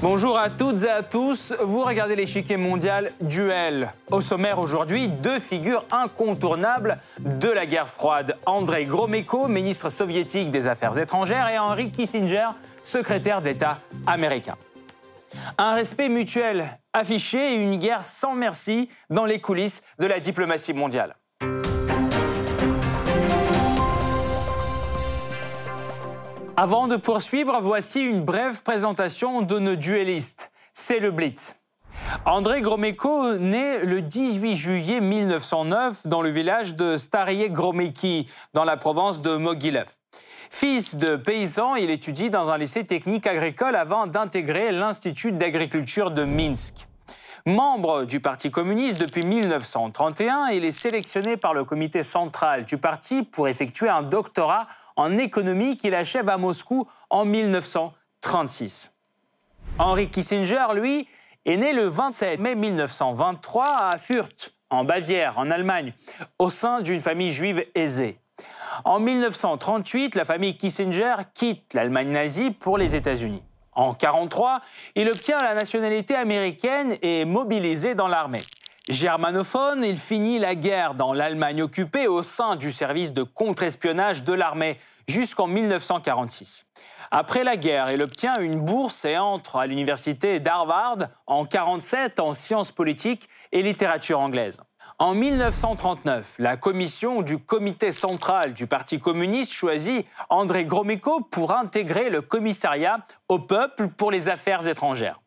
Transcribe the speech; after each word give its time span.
Bonjour 0.00 0.38
à 0.38 0.48
toutes 0.48 0.84
et 0.84 0.88
à 0.88 1.02
tous, 1.02 1.52
vous 1.60 1.82
regardez 1.82 2.16
l'échiquier 2.16 2.56
mondial 2.56 3.10
Duel. 3.20 3.92
Au 4.10 4.20
sommaire 4.20 4.58
aujourd'hui, 4.58 5.08
deux 5.08 5.38
figures 5.38 5.84
incontournables 5.90 6.98
de 7.18 7.48
la 7.48 7.66
guerre 7.66 7.88
froide. 7.88 8.36
Andrei 8.46 8.84
Gromyko, 8.84 9.48
ministre 9.48 9.90
soviétique 9.90 10.50
des 10.50 10.66
Affaires 10.66 10.96
étrangères, 10.98 11.48
et 11.48 11.58
Henry 11.58 11.90
Kissinger, 11.90 12.48
secrétaire 12.82 13.42
d'État 13.42 13.78
américain. 14.06 14.54
Un 15.58 15.74
respect 15.74 16.08
mutuel 16.08 16.66
affiché 16.92 17.54
et 17.54 17.56
une 17.56 17.78
guerre 17.78 18.04
sans 18.04 18.34
merci 18.34 18.88
dans 19.10 19.24
les 19.24 19.40
coulisses 19.40 19.82
de 19.98 20.06
la 20.06 20.20
diplomatie 20.20 20.72
mondiale. 20.72 21.16
Avant 26.56 26.88
de 26.88 26.96
poursuivre, 26.96 27.60
voici 27.60 28.00
une 28.00 28.24
brève 28.24 28.64
présentation 28.64 29.42
de 29.42 29.60
nos 29.60 29.76
duellistes. 29.76 30.50
C'est 30.72 30.98
le 30.98 31.12
Blitz. 31.12 31.54
André 32.24 32.62
Gromyko 32.62 33.36
naît 33.38 33.84
le 33.84 34.02
18 34.02 34.54
juillet 34.56 35.00
1909 35.00 36.06
dans 36.06 36.22
le 36.22 36.30
village 36.30 36.74
de 36.74 36.96
Starie 36.96 37.48
Gromyki, 37.50 38.28
dans 38.54 38.64
la 38.64 38.76
province 38.76 39.20
de 39.20 39.36
Mogilev. 39.36 39.97
Fils 40.50 40.94
de 40.94 41.16
paysan, 41.16 41.76
il 41.76 41.90
étudie 41.90 42.30
dans 42.30 42.50
un 42.50 42.58
lycée 42.58 42.84
technique 42.84 43.26
agricole 43.26 43.76
avant 43.76 44.06
d'intégrer 44.06 44.72
l'Institut 44.72 45.32
d'agriculture 45.32 46.10
de 46.10 46.24
Minsk. 46.24 46.88
Membre 47.46 48.04
du 48.04 48.20
Parti 48.20 48.50
communiste 48.50 49.00
depuis 49.00 49.24
1931, 49.24 50.48
il 50.48 50.64
est 50.64 50.72
sélectionné 50.72 51.36
par 51.36 51.54
le 51.54 51.64
comité 51.64 52.02
central 52.02 52.64
du 52.64 52.78
parti 52.78 53.22
pour 53.22 53.48
effectuer 53.48 53.88
un 53.88 54.02
doctorat 54.02 54.66
en 54.96 55.16
économie 55.16 55.76
qu'il 55.76 55.94
achève 55.94 56.28
à 56.28 56.36
Moscou 56.36 56.88
en 57.10 57.24
1936. 57.24 58.90
Henri 59.78 60.08
Kissinger, 60.08 60.66
lui, 60.74 61.06
est 61.44 61.56
né 61.56 61.72
le 61.72 61.86
27 61.86 62.40
mai 62.40 62.54
1923 62.54 63.64
à 63.64 63.96
Fürth, 63.96 64.52
en 64.70 64.84
Bavière, 64.84 65.38
en 65.38 65.50
Allemagne, 65.50 65.94
au 66.38 66.50
sein 66.50 66.80
d'une 66.80 67.00
famille 67.00 67.30
juive 67.30 67.64
aisée. 67.74 68.18
En 68.84 69.00
1938, 69.00 70.14
la 70.14 70.24
famille 70.24 70.56
Kissinger 70.56 71.16
quitte 71.34 71.74
l'Allemagne 71.74 72.10
nazie 72.10 72.50
pour 72.50 72.78
les 72.78 72.96
États-Unis. 72.96 73.42
En 73.72 73.92
1943, 73.92 74.60
il 74.96 75.08
obtient 75.08 75.42
la 75.42 75.54
nationalité 75.54 76.14
américaine 76.14 76.96
et 77.02 77.20
est 77.20 77.24
mobilisé 77.24 77.94
dans 77.94 78.08
l'armée. 78.08 78.42
Germanophone, 78.88 79.84
il 79.84 79.98
finit 79.98 80.38
la 80.38 80.54
guerre 80.54 80.94
dans 80.94 81.12
l'Allemagne 81.12 81.62
occupée 81.62 82.08
au 82.08 82.22
sein 82.22 82.56
du 82.56 82.72
service 82.72 83.12
de 83.12 83.22
contre-espionnage 83.22 84.24
de 84.24 84.32
l'armée 84.32 84.78
jusqu'en 85.06 85.46
1946. 85.46 86.64
Après 87.10 87.44
la 87.44 87.56
guerre, 87.56 87.90
il 87.92 88.02
obtient 88.02 88.40
une 88.40 88.60
bourse 88.60 89.04
et 89.04 89.18
entre 89.18 89.56
à 89.56 89.66
l'université 89.66 90.40
d'Harvard 90.40 90.96
en 91.26 91.42
1947 91.42 92.18
en 92.18 92.32
sciences 92.32 92.72
politiques 92.72 93.28
et 93.52 93.62
littérature 93.62 94.20
anglaise. 94.20 94.60
En 95.00 95.14
1939, 95.14 96.34
la 96.40 96.56
commission 96.56 97.22
du 97.22 97.38
comité 97.38 97.92
central 97.92 98.52
du 98.52 98.66
Parti 98.66 98.98
communiste 98.98 99.52
choisit 99.52 100.04
André 100.28 100.64
Gromyko 100.64 101.20
pour 101.20 101.54
intégrer 101.54 102.10
le 102.10 102.20
commissariat 102.20 102.98
au 103.28 103.38
peuple 103.38 103.86
pour 103.86 104.10
les 104.10 104.28
affaires 104.28 104.66
étrangères. 104.66 105.20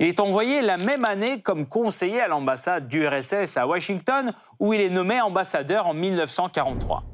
Il 0.00 0.08
est 0.08 0.18
envoyé 0.18 0.60
la 0.60 0.76
même 0.76 1.04
année 1.04 1.40
comme 1.40 1.66
conseiller 1.66 2.20
à 2.20 2.26
l'ambassade 2.26 2.88
du 2.88 3.06
RSS 3.06 3.56
à 3.56 3.68
Washington, 3.68 4.32
où 4.58 4.72
il 4.72 4.80
est 4.80 4.90
nommé 4.90 5.20
ambassadeur 5.20 5.86
en 5.86 5.94
1943. 5.94 7.04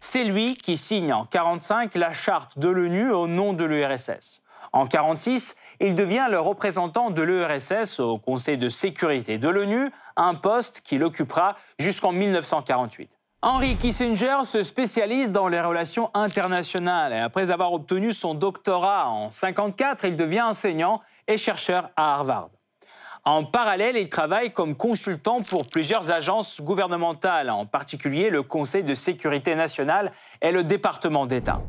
C'est 0.00 0.24
lui 0.24 0.56
qui 0.56 0.76
signe 0.76 1.14
en 1.14 1.24
1945 1.24 1.94
la 1.94 2.12
charte 2.12 2.58
de 2.58 2.68
l'ONU 2.68 3.10
au 3.10 3.26
nom 3.26 3.54
de 3.54 3.64
l'URSS. 3.64 4.43
En 4.72 4.84
1946, 4.84 5.56
il 5.80 5.94
devient 5.94 6.26
le 6.30 6.40
représentant 6.40 7.10
de 7.10 7.22
l'URSS 7.22 8.00
au 8.00 8.18
Conseil 8.18 8.58
de 8.58 8.68
sécurité 8.68 9.38
de 9.38 9.48
l'ONU, 9.48 9.90
un 10.16 10.34
poste 10.34 10.80
qu'il 10.80 11.04
occupera 11.04 11.56
jusqu'en 11.78 12.12
1948. 12.12 13.18
Henry 13.42 13.76
Kissinger 13.76 14.38
se 14.44 14.62
spécialise 14.62 15.30
dans 15.30 15.48
les 15.48 15.60
relations 15.60 16.10
internationales 16.14 17.12
et 17.12 17.18
après 17.18 17.50
avoir 17.50 17.74
obtenu 17.74 18.14
son 18.14 18.32
doctorat 18.32 19.08
en 19.08 19.28
1954, 19.28 20.04
il 20.06 20.16
devient 20.16 20.42
enseignant 20.42 21.02
et 21.28 21.36
chercheur 21.36 21.90
à 21.94 22.14
Harvard. 22.14 22.48
En 23.26 23.42
parallèle, 23.42 23.96
il 23.96 24.10
travaille 24.10 24.52
comme 24.52 24.74
consultant 24.74 25.40
pour 25.40 25.66
plusieurs 25.66 26.10
agences 26.10 26.60
gouvernementales, 26.60 27.48
en 27.48 27.64
particulier 27.64 28.28
le 28.28 28.42
Conseil 28.42 28.84
de 28.84 28.92
sécurité 28.92 29.54
nationale 29.54 30.12
et 30.42 30.52
le 30.52 30.62
département 30.62 31.24
d'État. 31.24 31.62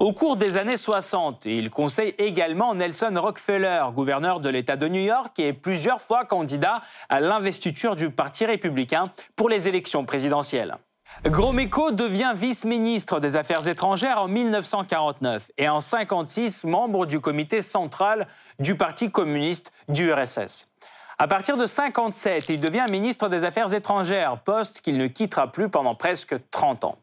Au 0.00 0.14
cours 0.14 0.36
des 0.36 0.56
années 0.56 0.78
60, 0.78 1.44
il 1.44 1.68
conseille 1.68 2.14
également 2.16 2.74
Nelson 2.74 3.12
Rockefeller, 3.14 3.82
gouverneur 3.94 4.40
de 4.40 4.48
l'État 4.48 4.76
de 4.76 4.88
New 4.88 5.02
York 5.02 5.38
et 5.38 5.52
plusieurs 5.52 6.00
fois 6.00 6.24
candidat 6.24 6.80
à 7.10 7.20
l'investiture 7.20 7.94
du 7.94 8.08
Parti 8.08 8.46
républicain 8.46 9.10
pour 9.36 9.50
les 9.50 9.68
élections 9.68 10.06
présidentielles. 10.06 10.78
Gromyko 11.26 11.90
devient 11.90 12.32
vice-ministre 12.34 13.20
des 13.20 13.36
Affaires 13.36 13.68
étrangères 13.68 14.18
en 14.18 14.28
1949 14.28 15.50
et 15.58 15.68
en 15.68 15.74
1956 15.74 16.64
membre 16.64 17.04
du 17.04 17.20
comité 17.20 17.60
central 17.60 18.26
du 18.58 18.76
Parti 18.76 19.10
communiste 19.10 19.72
du 19.90 20.10
RSS. 20.10 20.71
À 21.18 21.28
partir 21.28 21.56
de 21.56 21.62
1957, 21.62 22.48
il 22.48 22.60
devient 22.60 22.86
ministre 22.90 23.28
des 23.28 23.44
Affaires 23.44 23.72
étrangères, 23.74 24.38
poste 24.38 24.80
qu'il 24.80 24.98
ne 24.98 25.06
quittera 25.06 25.52
plus 25.52 25.68
pendant 25.68 25.94
presque 25.94 26.34
30 26.50 26.84
ans. 26.84 26.98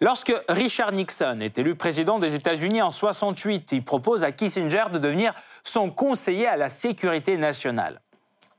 Lorsque 0.00 0.32
Richard 0.48 0.92
Nixon 0.92 1.40
est 1.40 1.58
élu 1.58 1.74
président 1.74 2.20
des 2.20 2.36
États-Unis 2.36 2.82
en 2.82 2.90
68, 2.90 3.72
il 3.72 3.84
propose 3.84 4.22
à 4.22 4.30
Kissinger 4.30 4.84
de 4.92 4.98
devenir 4.98 5.34
son 5.64 5.90
conseiller 5.90 6.46
à 6.46 6.56
la 6.56 6.68
sécurité 6.68 7.36
nationale. 7.36 8.00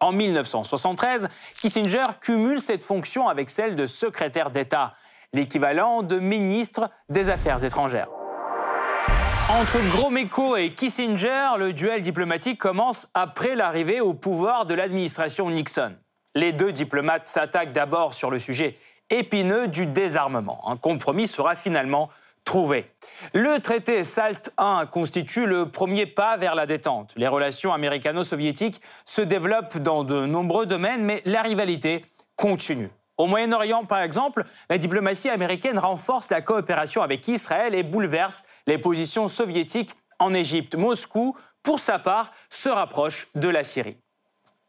En 0.02 0.12
1973, 0.12 1.30
Kissinger 1.62 2.08
cumule 2.20 2.62
cette 2.62 2.84
fonction 2.84 3.30
avec 3.30 3.50
celle 3.50 3.76
de 3.76 3.86
secrétaire 3.86 4.52
d'État, 4.52 4.94
l'équivalent 5.32 6.04
de 6.04 6.20
ministre 6.20 6.90
des 7.08 7.30
Affaires 7.30 7.64
étrangères. 7.64 8.10
Entre 9.50 9.80
Gromyko 9.92 10.56
et 10.56 10.72
Kissinger, 10.72 11.58
le 11.58 11.74
duel 11.74 12.02
diplomatique 12.02 12.60
commence 12.60 13.10
après 13.14 13.56
l'arrivée 13.56 14.00
au 14.00 14.14
pouvoir 14.14 14.66
de 14.66 14.74
l'administration 14.74 15.50
Nixon. 15.50 15.96
Les 16.36 16.54
deux 16.54 16.72
diplomates 16.72 17.26
s'attaquent 17.26 17.74
d'abord 17.74 18.14
sur 18.14 18.30
le 18.30 18.40
sujet 18.40 18.76
épineux 19.10 19.68
du 19.68 19.88
désarmement. 19.88 20.62
Un 20.70 20.78
compromis 20.78 21.28
sera 21.28 21.56
finalement 21.56 22.10
le 23.34 23.60
traité 23.60 24.04
SALT 24.04 24.50
I 24.60 24.88
constitue 24.92 25.46
le 25.46 25.70
premier 25.70 26.08
pas 26.08 26.36
vers 26.38 26.56
la 26.56 26.66
détente. 26.66 27.14
Les 27.16 27.28
relations 27.28 27.74
américano-soviétiques 27.74 28.82
se 29.06 29.22
développent 29.22 29.78
dans 29.78 30.04
de 30.04 30.26
nombreux 30.26 30.66
domaines, 30.66 31.04
mais 31.04 31.22
la 31.26 31.44
rivalité 31.44 32.04
continue. 32.36 32.90
Au 33.20 33.28
Moyen-Orient, 33.28 33.84
par 33.84 34.02
exemple, 34.02 34.46
la 34.70 34.78
diplomatie 34.78 35.28
américaine 35.30 35.78
renforce 35.78 36.32
la 36.32 36.42
coopération 36.42 37.02
avec 37.02 37.28
Israël 37.28 37.76
et 37.76 37.84
bouleverse 37.84 38.44
les 38.66 38.78
positions 38.78 39.28
soviétiques 39.28 39.94
en 40.20 40.34
Égypte. 40.34 40.76
Moscou, 40.76 41.36
pour 41.62 41.82
sa 41.82 42.00
part, 42.00 42.32
se 42.50 42.70
rapproche 42.70 43.28
de 43.36 43.50
la 43.50 43.66
Syrie. 43.66 43.98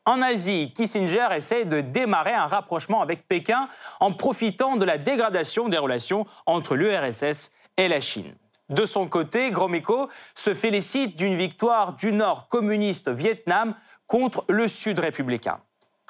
En 0.04 0.20
Asie, 0.20 0.72
Kissinger 0.74 1.28
essaie 1.30 1.64
de 1.64 1.80
démarrer 1.80 2.34
un 2.34 2.48
rapprochement 2.48 3.02
avec 3.02 3.28
Pékin 3.28 3.68
en 4.00 4.10
profitant 4.10 4.74
de 4.74 4.84
la 4.84 4.98
dégradation 4.98 5.68
des 5.68 5.78
relations 5.78 6.26
entre 6.44 6.74
l'URSS 6.74 7.52
et 7.76 7.86
la 7.86 8.00
Chine. 8.00 8.34
De 8.68 8.84
son 8.84 9.06
côté, 9.06 9.52
Gromyko 9.52 10.08
se 10.34 10.54
félicite 10.54 11.16
d'une 11.16 11.36
victoire 11.36 11.92
du 11.92 12.10
Nord 12.10 12.48
communiste 12.48 13.10
Vietnam 13.10 13.76
contre 14.08 14.44
le 14.48 14.66
Sud 14.66 14.98
républicain. 14.98 15.60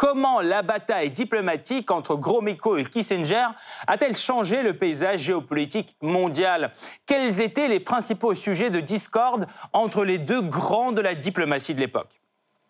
Comment 0.01 0.41
la 0.41 0.63
bataille 0.63 1.11
diplomatique 1.11 1.91
entre 1.91 2.17
Gromyko 2.17 2.79
et 2.79 2.85
Kissinger 2.85 3.49
a-t-elle 3.87 4.17
changé 4.17 4.63
le 4.63 4.73
paysage 4.73 5.19
géopolitique 5.19 5.95
mondial? 6.01 6.73
Quels 7.05 7.43
étaient 7.43 7.69
les 7.69 7.81
principaux 7.81 8.33
sujets 8.33 8.71
de 8.71 8.81
discorde 8.81 9.47
entre 9.75 10.07
les 10.07 10.17
deux 10.17 10.41
grands 10.41 10.93
de 10.93 11.03
la 11.03 11.15
diplomatie 11.15 11.75
de 11.75 11.81
l'époque? 11.81 12.19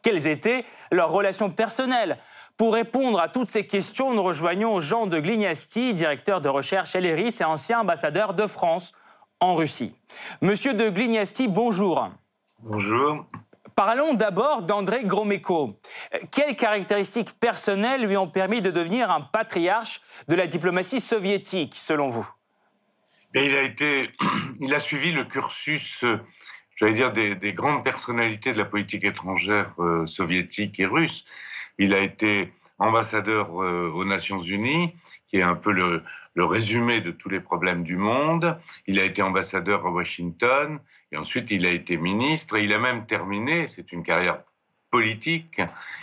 Quelles 0.03 0.27
étaient 0.27 0.65
leurs 0.91 1.13
relations 1.13 1.51
personnelles? 1.51 2.19
Pour 2.57 2.75
répondre 2.75 3.21
à 3.21 3.29
toutes 3.29 3.49
ces 3.49 3.65
questions, 3.65 4.13
nous 4.13 4.25
rejoignons 4.25 4.81
Jean 4.81 5.07
de 5.07 5.21
Glignasti, 5.21 5.95
directeur 5.95 6.41
de 6.41 6.49
recherche 6.49 6.97
à 6.97 7.01
l'ERIS 7.01 7.41
et 7.41 7.45
ancien 7.45 7.83
ambassadeur 7.83 8.35
de 8.35 8.49
France 8.49 8.91
en 9.39 9.55
Russie. 9.55 9.95
Monsieur 10.41 10.75
de 10.75 10.91
Glignasti, 10.91 11.47
bonjour. 11.47 12.09
Bonjour. 12.59 13.25
Parlons 13.75 14.15
d'abord 14.15 14.63
d'André 14.63 15.05
Gromyko. 15.05 15.79
Quelles 16.31 16.57
caractéristiques 16.57 17.39
personnelles 17.39 18.07
lui 18.07 18.17
ont 18.17 18.29
permis 18.29 18.63
de 18.63 18.71
devenir 18.71 19.11
un 19.11 19.21
patriarche 19.21 20.01
de 20.29 20.35
la 20.35 20.47
diplomatie 20.47 21.01
soviétique, 21.01 21.75
selon 21.75 22.09
vous? 22.09 22.29
Il 23.35 24.75
a, 24.75 24.79
suivi 24.79 25.13
le 25.13 25.25
cursus 25.25 26.05
j'allais 26.81 26.95
dire, 26.95 27.13
des, 27.13 27.53
grandes 27.53 27.85
personnalités 27.85 28.53
de 28.53 28.59
la 28.59 28.65
politique 28.65 29.05
étrangère 29.05 29.73
euh, 29.79 30.07
soviétique 30.07 30.81
et 30.81 30.87
russe. 30.87 31.27
Il 31.79 31.95
a 31.95 32.01
été 32.01 32.53
ambassadeur 32.79 33.63
euh, 33.63 33.93
aux 33.95 34.05
Nations 34.07 34.41
Unies, 34.41 34.95
qui 35.29 35.37
est 35.37 35.43
un 35.43 35.55
peu 35.55 35.73
le, 35.73 36.03
résumé 36.37 37.01
de 37.01 37.11
tous 37.11 37.29
les 37.29 37.41
problèmes 37.41 37.83
du 37.83 37.97
monde. 37.97 38.57
Il 38.87 39.01
a 39.01 39.05
été 39.05 39.23
ambassadeur 39.23 39.87
à 39.87 39.91
Washington, 39.91 40.79
et 41.13 41.17
ensuite 41.17 41.51
il 41.51 41.67
a 41.67 41.71
été 41.71 41.97
ministre, 41.97 42.57
et 42.57 42.65
il 42.65 42.73
a 42.73 42.79
même 42.79 43.07
terminé, 43.07 43.69
c'est 43.69 43.93
une 43.93 44.03
carrière 44.03 44.41
politique, 44.91 45.61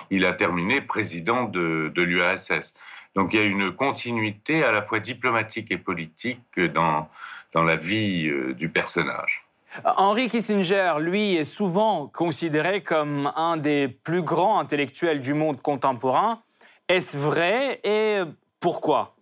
il 0.09 0.25
a 0.25 0.33
terminé 0.33 0.81
président 0.81 1.43
de, 1.43 1.91
de 1.93 2.01
l'URSS. 2.01 2.73
Donc 3.15 3.33
il 3.33 3.39
y 3.39 3.43
a 3.43 3.45
une 3.45 3.71
continuité 3.71 4.63
à 4.63 4.71
la 4.71 4.81
fois 4.81 4.99
diplomatique 4.99 5.71
et 5.71 5.77
politique 5.77 6.59
dans, 6.59 7.09
dans 7.53 7.63
la 7.63 7.75
vie 7.75 8.27
euh, 8.27 8.53
du 8.53 8.69
personnage. 8.69 9.47
Henry 9.83 10.29
Kissinger, 10.29 10.93
lui, 10.99 11.35
est 11.35 11.43
souvent 11.43 12.07
considéré 12.07 12.81
comme 12.81 13.31
un 13.35 13.57
des 13.57 13.87
plus 13.87 14.21
grands 14.21 14.59
intellectuels 14.59 15.19
du 15.19 15.33
monde 15.33 15.61
contemporain. 15.61 16.41
Est-ce 16.87 17.17
vrai 17.17 17.81
et 17.83 18.21
pourquoi? 18.59 19.16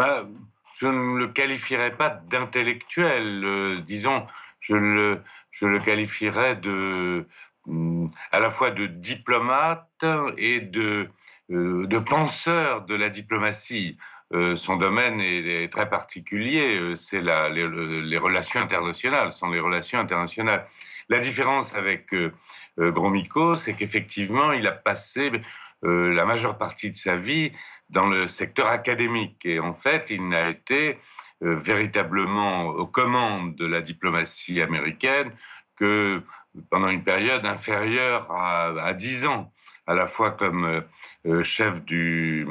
Ben, 0.00 0.26
Je 0.72 0.86
ne 0.86 1.18
le 1.18 1.28
qualifierais 1.28 1.94
pas 1.94 2.08
d'intellectuel. 2.08 3.44
Euh, 3.44 3.76
disons, 3.82 4.26
je 4.58 4.74
le, 4.74 5.20
je 5.50 5.66
le 5.66 5.78
qualifierais 5.78 6.56
de, 6.56 7.26
mm, 7.66 8.06
à 8.32 8.40
la 8.40 8.48
fois 8.48 8.70
de 8.70 8.86
diplomate 8.86 10.04
et 10.38 10.60
de, 10.60 11.10
euh, 11.50 11.86
de 11.86 11.98
penseur 11.98 12.86
de 12.86 12.94
la 12.94 13.10
diplomatie. 13.10 13.98
Euh, 14.32 14.56
son 14.56 14.76
domaine 14.76 15.20
est, 15.20 15.70
très 15.70 15.90
particulier, 15.90 16.94
c'est 16.96 17.20
les, 17.20 17.68
les, 18.02 18.16
relations 18.16 18.60
internationales, 18.60 19.32
sont 19.32 19.50
les 19.50 19.60
relations 19.60 19.98
internationales. 19.98 20.64
La 21.10 21.18
différence 21.18 21.74
avec 21.74 22.14
Gromyko, 22.78 23.56
c'est 23.56 23.74
qu'effectivement, 23.74 24.52
il 24.52 24.66
a 24.66 24.72
passé 24.72 25.30
la 25.82 26.24
majeure 26.26 26.58
partie 26.58 26.90
de 26.90 26.96
sa 26.96 27.16
vie 27.16 27.52
dans 27.88 28.06
le 28.06 28.28
secteur 28.28 28.66
académique. 28.66 29.46
Et 29.46 29.60
en 29.60 29.72
fait, 29.72 30.10
il 30.10 30.28
n'a 30.28 30.50
été 30.50 30.98
véritablement 31.40 32.66
aux 32.66 32.86
commandes 32.86 33.56
de 33.56 33.66
la 33.66 33.80
diplomatie 33.80 34.60
américaine 34.60 35.32
que 35.76 36.22
pendant 36.68 36.88
une 36.88 37.02
période 37.02 37.46
inférieure 37.46 38.30
à, 38.30 38.66
à 38.82 38.92
10 38.92 39.26
ans 39.26 39.52
à 39.90 39.94
la 39.94 40.06
fois 40.06 40.30
comme 40.30 40.64
euh, 40.64 40.80
euh, 41.26 41.42
chef 41.42 41.84
du 41.84 42.46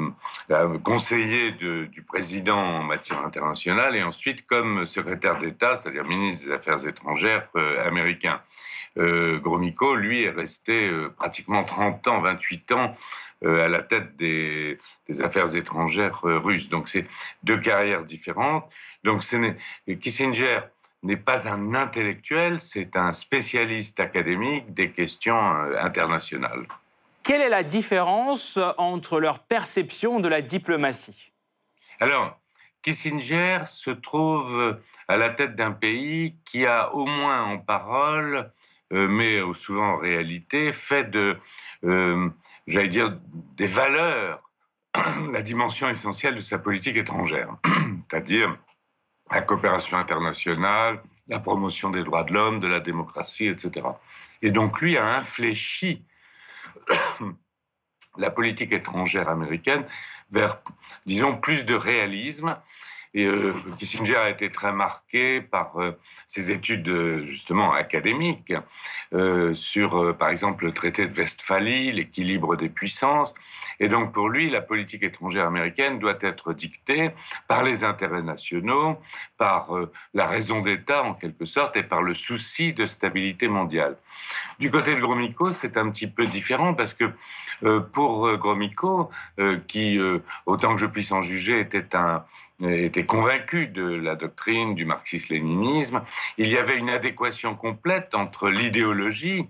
euh, 0.51 0.77
conseiller 0.79 1.51
du 1.51 2.03
président 2.05 2.57
en 2.57 2.83
matière 2.83 3.25
internationale 3.25 3.95
et 3.95 4.03
ensuite 4.03 4.45
comme 4.45 4.85
secrétaire 4.85 5.39
d'État, 5.39 5.75
c'est-à-dire 5.75 6.03
ministre 6.03 6.47
des 6.47 6.51
Affaires 6.51 6.85
étrangères 6.85 7.47
américain. 7.85 8.41
Gromyko, 8.97 9.95
lui, 9.95 10.23
est 10.23 10.29
resté 10.31 10.91
pratiquement 11.17 11.63
30 11.63 12.07
ans, 12.07 12.21
28 12.21 12.71
ans 12.73 12.95
à 13.45 13.67
la 13.67 13.81
tête 13.81 14.15
des, 14.17 14.77
des 15.07 15.21
affaires 15.21 15.55
étrangères 15.55 16.21
russes. 16.23 16.69
Donc 16.69 16.89
c'est 16.89 17.05
deux 17.43 17.59
carrières 17.59 18.03
différentes. 18.03 18.65
Donc 19.03 19.21
Kissinger 19.99 20.59
n'est 21.03 21.17
pas 21.17 21.47
un 21.47 21.75
intellectuel, 21.75 22.59
c'est 22.59 22.97
un 22.97 23.13
spécialiste 23.13 23.99
académique 23.99 24.73
des 24.73 24.91
questions 24.91 25.39
internationales. 25.79 26.65
Quelle 27.29 27.41
est 27.41 27.49
la 27.49 27.61
différence 27.61 28.57
entre 28.79 29.19
leur 29.19 29.37
perception 29.37 30.19
de 30.19 30.27
la 30.27 30.41
diplomatie? 30.41 31.31
Alors, 31.99 32.35
Kissinger 32.81 33.65
se 33.67 33.91
trouve 33.91 34.79
à 35.07 35.15
la 35.15 35.29
tête 35.29 35.55
d'un 35.55 35.71
pays 35.71 36.37
qui 36.43 36.65
a 36.65 36.91
au 36.95 37.05
moins 37.05 37.43
en 37.43 37.59
parole, 37.59 38.51
euh, 38.93 39.07
mais 39.07 39.41
souvent 39.53 39.89
en 39.89 39.97
réalité, 39.97 40.71
fait 40.71 41.11
de, 41.11 41.37
euh, 41.83 42.29
j'allais 42.65 42.89
dire, 42.89 43.15
des 43.57 43.67
valeurs 43.67 44.41
la 45.31 45.43
dimension 45.43 45.87
essentielle 45.87 46.33
de 46.33 46.41
sa 46.41 46.57
politique 46.57 46.97
étrangère, 46.97 47.57
c'est-à-dire 48.09 48.57
la 49.29 49.41
coopération 49.41 49.97
internationale, 49.97 50.99
la 51.27 51.37
promotion 51.37 51.91
des 51.91 52.03
droits 52.03 52.23
de 52.23 52.33
l'homme, 52.33 52.59
de 52.59 52.65
la 52.65 52.79
démocratie, 52.79 53.45
etc. 53.45 53.85
Et 54.41 54.49
donc 54.49 54.81
lui 54.81 54.97
a 54.97 55.15
infléchi 55.15 56.03
la 58.17 58.29
politique 58.29 58.71
étrangère 58.71 59.29
américaine 59.29 59.85
vers, 60.31 60.61
disons, 61.05 61.37
plus 61.37 61.65
de 61.65 61.75
réalisme 61.75 62.57
euh, 63.17 63.53
Kissinger 63.77 64.17
a 64.17 64.29
été 64.29 64.51
très 64.51 64.71
marqué 64.71 65.41
par 65.41 65.77
euh, 65.77 65.97
ses 66.27 66.51
études 66.51 66.87
euh, 66.89 67.23
justement 67.23 67.73
académiques 67.73 68.53
sur, 69.53 70.15
par 70.17 70.29
exemple, 70.29 70.65
le 70.65 70.71
traité 70.71 71.07
de 71.07 71.13
Westphalie, 71.13 71.91
l'équilibre 71.91 72.55
des 72.55 72.69
puissances. 72.69 73.33
Et 73.79 73.89
donc 73.89 74.11
pour 74.11 74.29
lui, 74.29 74.49
la 74.49 74.61
politique 74.61 75.03
étrangère 75.03 75.47
américaine 75.47 75.99
doit 75.99 76.17
être 76.21 76.53
dictée 76.53 77.11
par 77.47 77.63
les 77.63 77.83
intérêts 77.83 78.21
nationaux, 78.21 78.99
par 79.37 79.73
la 80.13 80.27
raison 80.27 80.61
d'État 80.61 81.03
en 81.03 81.15
quelque 81.15 81.45
sorte, 81.45 81.75
et 81.77 81.83
par 81.83 82.03
le 82.03 82.13
souci 82.13 82.73
de 82.73 82.85
stabilité 82.85 83.47
mondiale. 83.47 83.97
Du 84.59 84.69
côté 84.69 84.93
de 84.95 84.99
Gromyko, 84.99 85.51
c'est 85.51 85.77
un 85.77 85.89
petit 85.89 86.07
peu 86.07 86.25
différent 86.25 86.73
parce 86.75 86.93
que 86.93 87.11
pour 87.93 88.31
Gromyko, 88.37 89.09
qui, 89.67 89.99
autant 90.45 90.75
que 90.75 90.81
je 90.81 90.87
puisse 90.87 91.11
en 91.11 91.21
juger, 91.21 91.59
était 91.59 91.95
un 91.95 92.23
était 92.61 93.05
convaincu 93.05 93.67
de 93.67 93.83
la 93.83 94.15
doctrine 94.15 94.75
du 94.75 94.85
marxisme-léninisme. 94.85 96.01
Il 96.37 96.47
y 96.47 96.57
avait 96.57 96.77
une 96.77 96.89
adéquation 96.89 97.55
complète 97.55 98.15
entre 98.15 98.49
l'idéologie, 98.49 99.47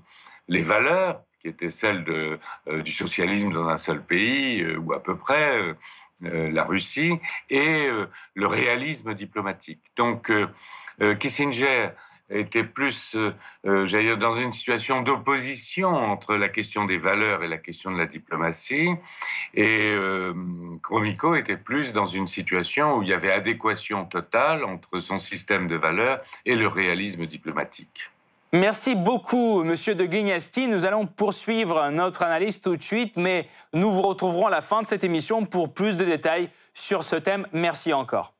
les 0.47 0.61
valeurs, 0.61 1.21
qui 1.39 1.47
étaient 1.47 1.69
celles 1.69 2.05
euh, 2.09 2.81
du 2.81 2.91
socialisme 2.91 3.51
dans 3.51 3.67
un 3.67 3.77
seul 3.77 4.03
pays, 4.03 4.61
euh, 4.61 4.77
ou 4.77 4.93
à 4.93 5.01
peu 5.01 5.15
près, 5.15 5.57
euh, 6.23 6.51
la 6.51 6.65
Russie, 6.65 7.17
et 7.49 7.87
le 8.33 8.45
réalisme 8.45 9.13
diplomatique. 9.13 9.79
Donc, 9.95 10.33
Kissinger 11.17 11.91
était 12.29 12.63
plus, 12.63 13.15
euh, 13.15 13.33
euh, 13.65 13.85
j'allais 13.85 14.05
dire, 14.05 14.17
dans 14.17 14.35
une 14.35 14.51
situation 14.51 15.01
d'opposition 15.01 15.89
entre 15.89 16.35
la 16.35 16.49
question 16.49 16.85
des 16.85 16.97
valeurs 16.97 17.43
et 17.43 17.47
la 17.47 17.57
question 17.57 17.91
de 17.91 17.97
la 17.97 18.05
diplomatie. 18.05 18.89
Et 19.53 19.93
euh, 19.93 20.33
était 21.37 21.57
plus 21.57 21.93
dans 21.93 22.05
une 22.05 22.27
situation 22.27 22.97
où 22.97 23.03
il 23.03 23.09
y 23.09 23.13
avait 23.13 23.31
adéquation 23.31 24.05
totale 24.05 24.63
entre 24.63 24.99
son 24.99 25.19
système 25.19 25.67
de 25.67 25.75
valeurs 25.75 26.21
et 26.45 26.55
le 26.55 26.67
réalisme 26.67 27.25
diplomatique. 27.25 28.11
Merci 28.51 28.95
beaucoup, 28.95 29.63
Monsieur 29.63 29.93
de 29.93 30.05
Glignasti. 30.05 30.67
Nous 30.67 30.85
allons 30.85 31.05
poursuivre 31.05 31.89
notre 31.91 32.23
analyse 32.23 32.61
tout 32.61 32.75
de 32.75 32.81
suite, 32.81 33.15
mais 33.15 33.45
nous 33.73 33.91
vous 33.91 34.01
retrouverons 34.01 34.47
à 34.47 34.49
la 34.49 34.61
fin 34.61 34.81
de 34.81 34.87
cette 34.87 35.03
émission 35.03 35.45
pour 35.45 35.71
plus 35.71 35.97
de 35.97 36.03
détails 36.03 36.49
sur 36.73 37.03
ce 37.03 37.15
thème. 37.15 37.45
Merci 37.53 37.93
encore. 37.93 38.33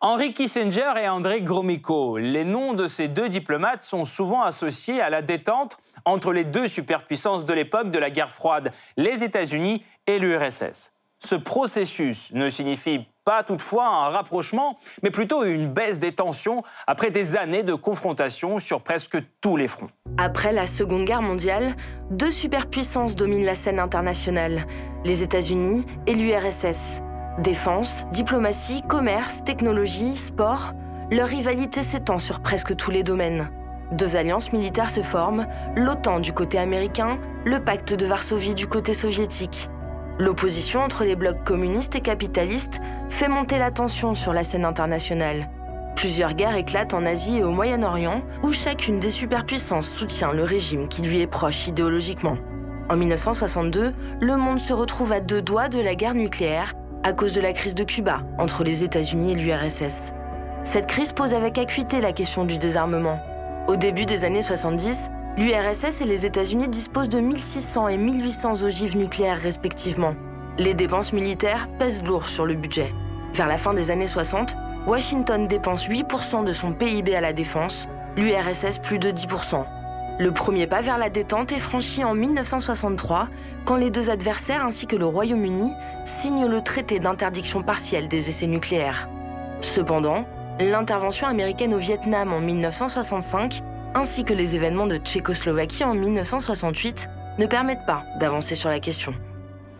Henry 0.00 0.32
Kissinger 0.32 0.92
et 1.02 1.08
André 1.08 1.42
Gromyko, 1.42 2.18
les 2.18 2.44
noms 2.44 2.74
de 2.74 2.86
ces 2.86 3.08
deux 3.08 3.28
diplomates 3.28 3.82
sont 3.82 4.04
souvent 4.04 4.42
associés 4.42 5.00
à 5.00 5.10
la 5.10 5.22
détente 5.22 5.76
entre 6.04 6.32
les 6.32 6.44
deux 6.44 6.68
superpuissances 6.68 7.44
de 7.44 7.52
l'époque 7.52 7.90
de 7.90 7.98
la 7.98 8.10
guerre 8.10 8.30
froide, 8.30 8.72
les 8.96 9.24
États-Unis 9.24 9.84
et 10.06 10.18
l'URSS. 10.18 10.92
Ce 11.22 11.34
processus 11.34 12.32
ne 12.32 12.48
signifie 12.48 13.06
pas 13.24 13.42
toutefois 13.42 13.86
un 13.86 14.08
rapprochement, 14.08 14.76
mais 15.02 15.10
plutôt 15.10 15.44
une 15.44 15.68
baisse 15.68 16.00
des 16.00 16.12
tensions 16.12 16.62
après 16.86 17.10
des 17.10 17.36
années 17.36 17.62
de 17.62 17.74
confrontation 17.74 18.58
sur 18.58 18.80
presque 18.82 19.18
tous 19.42 19.56
les 19.56 19.68
fronts. 19.68 19.90
Après 20.16 20.52
la 20.52 20.66
Seconde 20.66 21.04
Guerre 21.04 21.20
mondiale, 21.20 21.76
deux 22.10 22.30
superpuissances 22.30 23.16
dominent 23.16 23.44
la 23.44 23.54
scène 23.54 23.78
internationale, 23.78 24.66
les 25.04 25.22
États-Unis 25.22 25.84
et 26.06 26.14
l'URSS. 26.14 27.02
Défense, 27.38 28.06
diplomatie, 28.12 28.82
commerce, 28.82 29.44
technologie, 29.44 30.16
sport, 30.16 30.72
leur 31.12 31.28
rivalité 31.28 31.82
s'étend 31.82 32.18
sur 32.18 32.40
presque 32.40 32.74
tous 32.74 32.90
les 32.90 33.04
domaines. 33.04 33.50
Deux 33.92 34.16
alliances 34.16 34.52
militaires 34.52 34.90
se 34.90 35.00
forment, 35.00 35.46
l'OTAN 35.76 36.20
du 36.20 36.32
côté 36.32 36.58
américain, 36.58 37.18
le 37.44 37.60
pacte 37.60 37.94
de 37.94 38.04
Varsovie 38.04 38.54
du 38.54 38.66
côté 38.66 38.94
soviétique. 38.94 39.70
L'opposition 40.18 40.80
entre 40.80 41.04
les 41.04 41.16
blocs 41.16 41.44
communistes 41.44 41.94
et 41.96 42.00
capitalistes 42.00 42.80
fait 43.08 43.28
monter 43.28 43.58
la 43.58 43.70
tension 43.70 44.14
sur 44.14 44.32
la 44.32 44.44
scène 44.44 44.64
internationale. 44.64 45.48
Plusieurs 45.96 46.34
guerres 46.34 46.56
éclatent 46.56 46.94
en 46.94 47.06
Asie 47.06 47.38
et 47.38 47.44
au 47.44 47.52
Moyen-Orient, 47.52 48.22
où 48.42 48.52
chacune 48.52 49.00
des 49.00 49.10
superpuissances 49.10 49.88
soutient 49.88 50.32
le 50.32 50.44
régime 50.44 50.88
qui 50.88 51.02
lui 51.02 51.20
est 51.20 51.26
proche 51.26 51.68
idéologiquement. 51.68 52.36
En 52.88 52.96
1962, 52.96 53.94
le 54.20 54.36
monde 54.36 54.58
se 54.58 54.72
retrouve 54.72 55.12
à 55.12 55.20
deux 55.20 55.42
doigts 55.42 55.68
de 55.68 55.80
la 55.80 55.94
guerre 55.94 56.14
nucléaire 56.14 56.74
à 57.02 57.12
cause 57.12 57.32
de 57.32 57.40
la 57.40 57.52
crise 57.52 57.74
de 57.74 57.84
Cuba 57.84 58.22
entre 58.38 58.64
les 58.64 58.84
États-Unis 58.84 59.32
et 59.32 59.34
l'URSS. 59.34 60.12
Cette 60.62 60.86
crise 60.86 61.12
pose 61.12 61.32
avec 61.32 61.56
acuité 61.56 62.00
la 62.00 62.12
question 62.12 62.44
du 62.44 62.58
désarmement. 62.58 63.18
Au 63.68 63.76
début 63.76 64.04
des 64.04 64.24
années 64.24 64.42
70, 64.42 65.10
l'URSS 65.36 66.02
et 66.02 66.04
les 66.04 66.26
États-Unis 66.26 66.68
disposent 66.68 67.08
de 67.08 67.20
1600 67.20 67.88
et 67.88 67.96
1800 67.96 68.62
ogives 68.62 68.96
nucléaires 68.96 69.40
respectivement. 69.40 70.14
Les 70.58 70.74
dépenses 70.74 71.12
militaires 71.12 71.68
pèsent 71.78 72.02
lourd 72.02 72.26
sur 72.26 72.44
le 72.44 72.54
budget. 72.54 72.92
Vers 73.32 73.46
la 73.46 73.56
fin 73.56 73.72
des 73.72 73.90
années 73.90 74.06
60, 74.06 74.54
Washington 74.86 75.46
dépense 75.46 75.88
8% 75.88 76.44
de 76.44 76.52
son 76.52 76.72
PIB 76.72 77.14
à 77.14 77.20
la 77.20 77.32
défense, 77.32 77.88
l'URSS 78.16 78.78
plus 78.78 78.98
de 78.98 79.10
10%. 79.10 79.64
Le 80.18 80.32
premier 80.32 80.66
pas 80.66 80.82
vers 80.82 80.98
la 80.98 81.08
détente 81.08 81.52
est 81.52 81.58
franchi 81.58 82.04
en 82.04 82.14
1963, 82.14 83.28
quand 83.64 83.76
les 83.76 83.90
deux 83.90 84.10
adversaires 84.10 84.64
ainsi 84.64 84.86
que 84.86 84.96
le 84.96 85.06
Royaume-Uni 85.06 85.72
signent 86.04 86.46
le 86.46 86.60
traité 86.60 86.98
d'interdiction 86.98 87.62
partielle 87.62 88.08
des 88.08 88.28
essais 88.28 88.46
nucléaires. 88.46 89.08
Cependant, 89.60 90.26
l'intervention 90.58 91.26
américaine 91.26 91.74
au 91.74 91.78
Vietnam 91.78 92.32
en 92.32 92.40
1965, 92.40 93.62
ainsi 93.94 94.24
que 94.24 94.34
les 94.34 94.56
événements 94.56 94.86
de 94.86 94.96
Tchécoslovaquie 94.96 95.84
en 95.84 95.94
1968, 95.94 97.08
ne 97.38 97.46
permettent 97.46 97.86
pas 97.86 98.04
d'avancer 98.18 98.54
sur 98.54 98.68
la 98.68 98.80
question. 98.80 99.14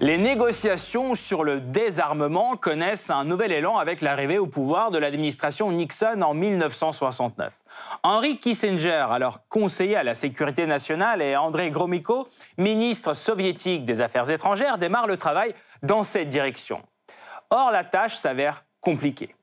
Les 0.02 0.16
négociations 0.16 1.14
sur 1.14 1.44
le 1.44 1.60
désarmement 1.60 2.56
connaissent 2.56 3.10
un 3.10 3.24
nouvel 3.24 3.52
élan 3.52 3.76
avec 3.76 4.00
l'arrivée 4.00 4.38
au 4.38 4.46
pouvoir 4.46 4.90
de 4.90 4.96
l'administration 4.96 5.70
Nixon 5.70 6.22
en 6.22 6.32
1969. 6.32 7.52
Henry 8.02 8.38
Kissinger, 8.38 9.08
alors 9.10 9.46
conseiller 9.50 9.96
à 9.96 10.02
la 10.02 10.14
sécurité 10.14 10.64
nationale, 10.64 11.20
et 11.20 11.36
André 11.36 11.68
Gromyko, 11.68 12.26
ministre 12.56 13.12
soviétique 13.12 13.84
des 13.84 14.00
Affaires 14.00 14.30
étrangères, 14.30 14.78
démarrent 14.78 15.06
le 15.06 15.18
travail 15.18 15.52
dans 15.82 16.02
cette 16.02 16.30
direction. 16.30 16.80
Or, 17.50 17.70
la 17.70 17.84
tâche 17.84 18.16
s'avère 18.16 18.64
compliquée. 18.80 19.34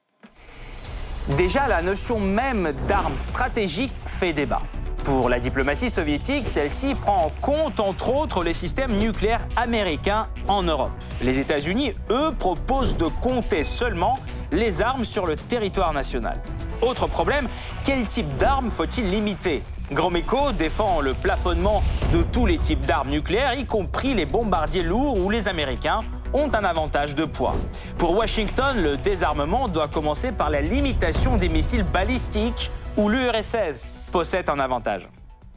Déjà, 1.37 1.67
la 1.67 1.83
notion 1.83 2.19
même 2.19 2.71
d'armes 2.87 3.15
stratégiques 3.15 3.93
fait 4.07 4.33
débat. 4.33 4.63
Pour 5.07 5.29
la 5.29 5.39
diplomatie 5.39 5.89
soviétique, 5.89 6.49
celle-ci 6.49 6.93
prend 6.93 7.27
en 7.27 7.31
compte 7.39 7.79
entre 7.79 8.13
autres 8.13 8.43
les 8.43 8.51
systèmes 8.51 8.91
nucléaires 8.91 9.47
américains 9.55 10.27
en 10.49 10.63
Europe. 10.63 10.91
Les 11.21 11.39
États-Unis, 11.39 11.93
eux, 12.09 12.33
proposent 12.37 12.97
de 12.97 13.05
compter 13.05 13.63
seulement 13.63 14.19
les 14.51 14.81
armes 14.81 15.05
sur 15.05 15.25
le 15.25 15.37
territoire 15.37 15.93
national. 15.93 16.35
Autre 16.81 17.07
problème, 17.07 17.47
quel 17.85 18.05
type 18.05 18.35
d'armes 18.35 18.69
faut-il 18.69 19.09
limiter? 19.09 19.63
Gromyko 19.93 20.51
défend 20.51 20.99
le 20.99 21.13
plafonnement 21.13 21.83
de 22.11 22.21
tous 22.21 22.45
les 22.45 22.57
types 22.57 22.85
d'armes 22.85 23.09
nucléaires, 23.09 23.53
y 23.53 23.65
compris 23.65 24.13
les 24.13 24.25
bombardiers 24.25 24.83
lourds 24.83 25.17
où 25.17 25.29
les 25.29 25.47
Américains 25.47 26.03
ont 26.33 26.53
un 26.53 26.65
avantage 26.65 27.15
de 27.15 27.23
poids. 27.23 27.55
Pour 27.97 28.13
Washington, 28.17 28.75
le 28.75 28.97
désarmement 28.97 29.69
doit 29.69 29.87
commencer 29.87 30.33
par 30.33 30.49
la 30.49 30.59
limitation 30.59 31.37
des 31.37 31.47
missiles 31.47 31.85
balistiques 31.85 32.69
où 32.97 33.07
l'URSS 33.07 33.87
possède 34.11 34.49
un 34.49 34.59
avantage. 34.59 35.07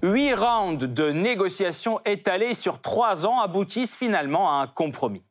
Huit 0.03 0.35
rounds 0.35 0.87
de 0.87 1.11
négociations 1.11 2.01
étalés 2.05 2.55
sur 2.55 2.81
trois 2.81 3.27
ans 3.27 3.41
aboutissent 3.41 3.97
finalement 3.97 4.51
à 4.51 4.63
un 4.63 4.67
compromis. 4.67 5.23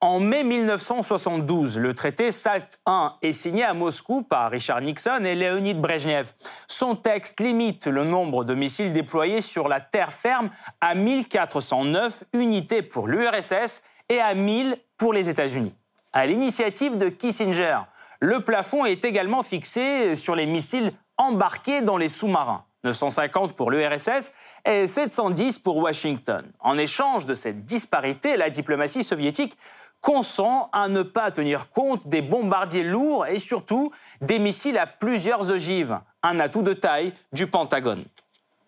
En 0.00 0.18
mai 0.18 0.42
1972, 0.42 1.78
le 1.78 1.94
traité 1.94 2.32
SALT 2.32 2.80
I 2.86 3.08
est 3.22 3.32
signé 3.32 3.62
à 3.62 3.74
Moscou 3.74 4.22
par 4.22 4.50
Richard 4.50 4.80
Nixon 4.80 5.24
et 5.24 5.34
Leonid 5.34 5.80
Brezhnev. 5.80 6.32
Son 6.66 6.96
texte 6.96 7.40
limite 7.40 7.86
le 7.86 8.04
nombre 8.04 8.44
de 8.44 8.54
missiles 8.54 8.92
déployés 8.92 9.40
sur 9.40 9.68
la 9.68 9.80
terre 9.80 10.12
ferme 10.12 10.50
à 10.80 10.94
1409 10.94 12.24
unités 12.34 12.82
pour 12.82 13.06
l'URSS 13.06 13.82
et 14.08 14.18
à 14.20 14.34
1000 14.34 14.76
pour 14.96 15.12
les 15.12 15.28
États-Unis. 15.28 15.74
À 16.12 16.26
l'initiative 16.26 16.98
de 16.98 17.08
Kissinger, 17.08 17.78
le 18.20 18.40
plafond 18.40 18.84
est 18.84 19.04
également 19.04 19.42
fixé 19.42 20.14
sur 20.14 20.36
les 20.36 20.46
missiles 20.46 20.92
embarqués 21.16 21.82
dans 21.82 21.96
les 21.96 22.08
sous-marins. 22.08 22.64
950 22.84 23.54
pour 23.54 23.70
l'URSS 23.70 24.32
et 24.64 24.86
710 24.86 25.58
pour 25.60 25.76
Washington. 25.76 26.44
En 26.60 26.78
échange 26.78 27.26
de 27.26 27.34
cette 27.34 27.64
disparité, 27.64 28.36
la 28.36 28.50
diplomatie 28.50 29.04
soviétique 29.04 29.56
consent 30.00 30.68
à 30.72 30.88
ne 30.88 31.02
pas 31.02 31.30
tenir 31.30 31.68
compte 31.68 32.08
des 32.08 32.22
bombardiers 32.22 32.82
lourds 32.82 33.26
et 33.26 33.38
surtout 33.38 33.92
des 34.20 34.40
missiles 34.40 34.78
à 34.78 34.86
plusieurs 34.86 35.50
ogives, 35.52 35.98
un 36.24 36.40
atout 36.40 36.62
de 36.62 36.72
taille 36.72 37.12
du 37.32 37.46
Pentagone. 37.46 38.04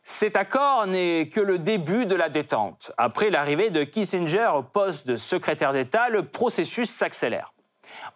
Cet 0.04 0.36
accord 0.36 0.86
n'est 0.86 1.28
que 1.32 1.40
le 1.40 1.58
début 1.58 2.06
de 2.06 2.14
la 2.14 2.28
détente. 2.28 2.92
Après 2.98 3.30
l'arrivée 3.30 3.70
de 3.70 3.84
Kissinger 3.84 4.50
au 4.54 4.62
poste 4.62 5.06
de 5.06 5.16
secrétaire 5.16 5.72
d'État, 5.72 6.08
le 6.10 6.26
processus 6.26 6.90
s'accélère. 6.90 7.53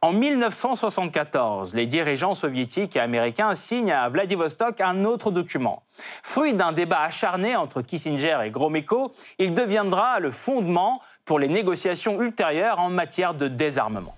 En 0.03 0.13
1974, 0.13 1.75
les 1.75 1.87
dirigeants 1.87 2.35
soviétiques 2.35 2.97
et 2.97 3.01
américains 3.01 3.55
signent 3.55 3.93
à 3.93 4.09
Vladivostok 4.09 4.81
un 4.81 5.05
autre 5.05 5.31
document. 5.31 5.83
Fruit 6.23 6.55
d'un 6.55 6.73
débat 6.73 7.01
acharné 7.01 7.57
entre 7.57 7.83
Kissinger 7.83 8.39
et 8.45 8.51
Gromyko, 8.51 9.11
il 9.39 9.55
deviendra 9.55 10.21
le 10.21 10.31
fondement 10.31 11.01
pour 11.25 11.39
les 11.39 11.49
négociations 11.49 12.21
ultérieures 12.21 12.79
en 12.79 12.91
matière 12.91 13.35
de 13.35 13.49
désarmement. 13.49 14.15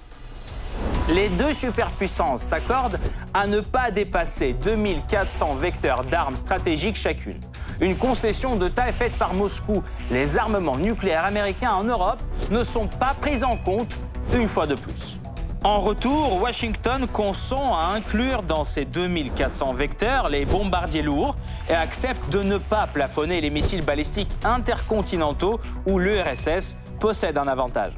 Les 1.09 1.29
deux 1.29 1.53
superpuissances 1.53 2.43
s'accordent 2.43 2.99
à 3.35 3.47
ne 3.47 3.61
pas 3.61 3.91
dépasser 3.91 4.53
2400 4.53 5.57
vecteurs 5.57 6.05
d'armes 6.05 6.37
stratégiques 6.37 6.97
chacune. 6.97 7.41
Une 7.81 7.97
concession 7.97 8.57
de 8.57 8.69
taille 8.69 8.93
faite 8.93 9.19
par 9.19 9.35
Moscou. 9.35 9.83
Les 10.11 10.37
armements 10.37 10.77
nucléaires 10.77 11.25
américains 11.25 11.73
en 11.73 11.85
Europe 11.85 12.21
ne 12.51 12.63
sont 12.63 12.87
pas 12.87 13.15
pris 13.15 13.43
en 13.43 13.57
compte 13.57 13.97
une 14.35 14.47
fois 14.47 14.67
de 14.67 14.77
plus. 14.77 15.20
En 15.63 15.79
retour, 15.79 16.41
Washington 16.41 17.07
consent 17.07 17.75
à 17.75 17.93
inclure 17.93 18.43
dans 18.43 18.65
ces 18.65 18.87
2400 18.87 19.75
vecteurs 19.75 20.31
les 20.31 20.47
bombardiers 20.47 21.03
lourds 21.03 21.35
et 21.69 21.75
accepte 21.75 22.31
de 22.31 22.43
ne 22.43 22.57
pas 22.57 22.87
plafonner 22.87 23.43
les 23.43 23.51
missiles 23.51 23.85
balistiques 23.85 24.31
intercontinentaux 24.43 25.61
où 25.87 25.99
l'URSS 25.99 26.79
possède 26.99 27.37
un 27.37 27.47
avantage. 27.47 27.93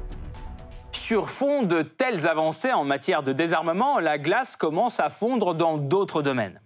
Sur 0.90 1.30
fond 1.30 1.62
de 1.62 1.82
telles 1.82 2.26
avancées 2.26 2.72
en 2.72 2.82
matière 2.82 3.22
de 3.22 3.32
désarmement, 3.32 4.00
la 4.00 4.18
glace 4.18 4.56
commence 4.56 4.98
à 4.98 5.08
fondre 5.08 5.54
dans 5.54 5.78
d'autres 5.78 6.20
domaines. 6.20 6.61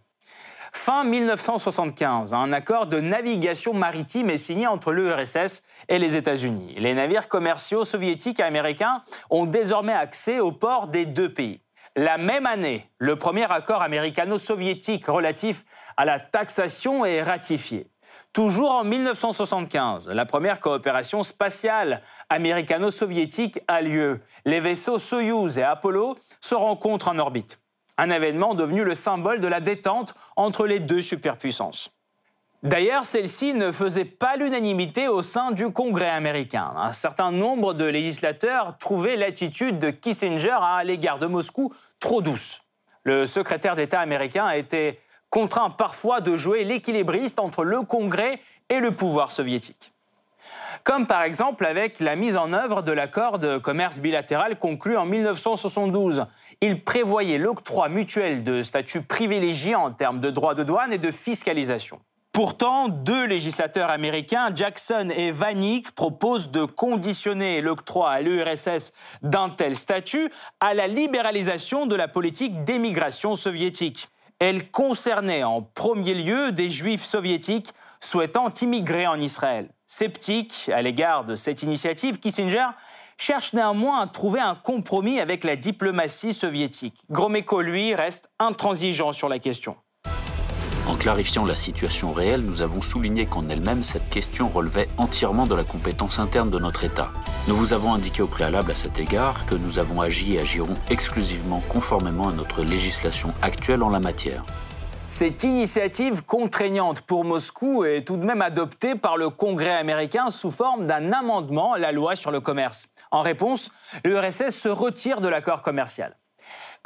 Fin 0.78 1.04
1975, 1.04 2.34
un 2.34 2.52
accord 2.52 2.86
de 2.86 3.00
navigation 3.00 3.72
maritime 3.72 4.28
est 4.28 4.36
signé 4.36 4.66
entre 4.66 4.92
l'URSS 4.92 5.62
et 5.88 5.98
les 5.98 6.16
États-Unis. 6.16 6.74
Les 6.76 6.92
navires 6.92 7.28
commerciaux 7.28 7.82
soviétiques 7.82 8.40
et 8.40 8.44
américains 8.44 9.00
ont 9.30 9.46
désormais 9.46 9.94
accès 9.94 10.38
aux 10.38 10.52
ports 10.52 10.86
des 10.88 11.06
deux 11.06 11.32
pays. 11.32 11.60
La 11.96 12.18
même 12.18 12.46
année, 12.46 12.88
le 12.98 13.16
premier 13.16 13.50
accord 13.50 13.80
américano-soviétique 13.82 15.06
relatif 15.06 15.64
à 15.96 16.04
la 16.04 16.20
taxation 16.20 17.06
est 17.06 17.22
ratifié. 17.22 17.90
Toujours 18.34 18.70
en 18.70 18.84
1975, 18.84 20.08
la 20.10 20.26
première 20.26 20.60
coopération 20.60 21.24
spatiale 21.24 22.02
américano-soviétique 22.28 23.58
a 23.66 23.80
lieu. 23.80 24.20
Les 24.44 24.60
vaisseaux 24.60 24.98
Soyuz 24.98 25.56
et 25.56 25.64
Apollo 25.64 26.16
se 26.40 26.54
rencontrent 26.54 27.08
en 27.08 27.18
orbite. 27.18 27.58
Un 27.98 28.10
événement 28.10 28.54
devenu 28.54 28.84
le 28.84 28.94
symbole 28.94 29.40
de 29.40 29.48
la 29.48 29.60
détente 29.60 30.14
entre 30.36 30.66
les 30.66 30.80
deux 30.80 31.00
superpuissances. 31.00 31.90
D'ailleurs, 32.62 33.06
celle-ci 33.06 33.54
ne 33.54 33.70
faisait 33.70 34.04
pas 34.04 34.36
l'unanimité 34.36 35.08
au 35.08 35.22
sein 35.22 35.52
du 35.52 35.70
Congrès 35.70 36.10
américain. 36.10 36.72
Un 36.76 36.92
certain 36.92 37.30
nombre 37.30 37.74
de 37.74 37.84
législateurs 37.84 38.76
trouvaient 38.78 39.16
l'attitude 39.16 39.78
de 39.78 39.90
Kissinger 39.90 40.56
à 40.60 40.82
l'égard 40.82 41.18
de 41.18 41.26
Moscou 41.26 41.72
trop 42.00 42.22
douce. 42.22 42.62
Le 43.04 43.26
secrétaire 43.26 43.76
d'État 43.76 44.00
américain 44.00 44.46
a 44.46 44.56
été 44.56 44.98
contraint 45.30 45.70
parfois 45.70 46.20
de 46.20 46.34
jouer 46.34 46.64
l'équilibriste 46.64 47.38
entre 47.38 47.62
le 47.62 47.82
Congrès 47.82 48.40
et 48.68 48.80
le 48.80 48.90
pouvoir 48.90 49.30
soviétique. 49.30 49.92
Comme 50.84 51.06
par 51.06 51.22
exemple 51.22 51.64
avec 51.64 52.00
la 52.00 52.16
mise 52.16 52.36
en 52.36 52.52
œuvre 52.52 52.82
de 52.82 52.92
l'accord 52.92 53.38
de 53.38 53.58
commerce 53.58 54.00
bilatéral 54.00 54.58
conclu 54.58 54.96
en 54.96 55.06
1972. 55.06 56.26
Il 56.60 56.82
prévoyait 56.84 57.38
l'octroi 57.38 57.88
mutuel 57.88 58.42
de 58.42 58.62
statuts 58.62 59.02
privilégiés 59.02 59.74
en 59.74 59.92
termes 59.92 60.20
de 60.20 60.30
droits 60.30 60.54
de 60.54 60.64
douane 60.64 60.92
et 60.92 60.98
de 60.98 61.10
fiscalisation. 61.10 62.00
Pourtant, 62.36 62.88
deux 62.88 63.24
législateurs 63.24 63.88
américains, 63.88 64.50
Jackson 64.54 65.08
et 65.16 65.30
Vanik, 65.30 65.92
proposent 65.92 66.50
de 66.50 66.66
conditionner 66.66 67.62
l'octroi 67.62 68.10
à 68.10 68.20
l'URSS 68.20 68.92
d'un 69.22 69.48
tel 69.48 69.74
statut 69.74 70.30
à 70.60 70.74
la 70.74 70.86
libéralisation 70.86 71.86
de 71.86 71.96
la 71.96 72.08
politique 72.08 72.62
d'émigration 72.64 73.36
soviétique. 73.36 74.08
Elle 74.38 74.70
concernait 74.70 75.44
en 75.44 75.62
premier 75.62 76.14
lieu 76.14 76.52
des 76.52 76.68
juifs 76.68 77.04
soviétiques 77.04 77.72
souhaitant 78.00 78.52
immigrer 78.60 79.06
en 79.06 79.18
Israël. 79.18 79.70
Sceptique 79.86 80.70
à 80.74 80.82
l'égard 80.82 81.24
de 81.24 81.34
cette 81.34 81.62
initiative, 81.62 82.18
Kissinger 82.18 82.68
cherche 83.16 83.54
néanmoins 83.54 84.00
à 84.00 84.06
trouver 84.06 84.40
un 84.40 84.54
compromis 84.54 85.20
avec 85.20 85.42
la 85.42 85.56
diplomatie 85.56 86.34
soviétique. 86.34 87.00
Gromyko, 87.10 87.62
lui, 87.62 87.94
reste 87.94 88.28
intransigeant 88.38 89.12
sur 89.12 89.28
la 89.28 89.38
question. 89.38 89.76
En 90.86 90.94
clarifiant 90.94 91.44
la 91.44 91.56
situation 91.56 92.12
réelle, 92.12 92.42
nous 92.42 92.62
avons 92.62 92.80
souligné 92.80 93.26
qu'en 93.26 93.48
elle-même, 93.48 93.82
cette 93.82 94.08
question 94.08 94.48
relevait 94.48 94.86
entièrement 94.98 95.46
de 95.46 95.54
la 95.56 95.64
compétence 95.64 96.20
interne 96.20 96.48
de 96.48 96.60
notre 96.60 96.84
État. 96.84 97.10
Nous 97.48 97.56
vous 97.56 97.72
avons 97.72 97.92
indiqué 97.92 98.22
au 98.22 98.28
préalable 98.28 98.70
à 98.70 98.74
cet 98.76 99.00
égard 99.00 99.46
que 99.46 99.56
nous 99.56 99.80
avons 99.80 100.00
agi 100.00 100.36
et 100.36 100.40
agirons 100.40 100.74
exclusivement 100.88 101.60
conformément 101.68 102.28
à 102.28 102.32
notre 102.32 102.62
législation 102.62 103.34
actuelle 103.42 103.82
en 103.82 103.88
la 103.88 103.98
matière. 103.98 104.44
Cette 105.08 105.42
initiative 105.42 106.24
contraignante 106.24 107.00
pour 107.00 107.24
Moscou 107.24 107.84
est 107.84 108.06
tout 108.06 108.16
de 108.16 108.24
même 108.24 108.42
adoptée 108.42 108.94
par 108.94 109.16
le 109.16 109.28
Congrès 109.28 109.74
américain 109.74 110.28
sous 110.28 110.52
forme 110.52 110.86
d'un 110.86 111.12
amendement 111.12 111.72
à 111.72 111.78
la 111.78 111.90
loi 111.90 112.14
sur 112.14 112.30
le 112.30 112.40
commerce. 112.40 112.88
En 113.10 113.22
réponse, 113.22 113.72
l'URSS 114.04 114.50
se 114.50 114.68
retire 114.68 115.20
de 115.20 115.28
l'accord 115.28 115.62
commercial. 115.62 116.16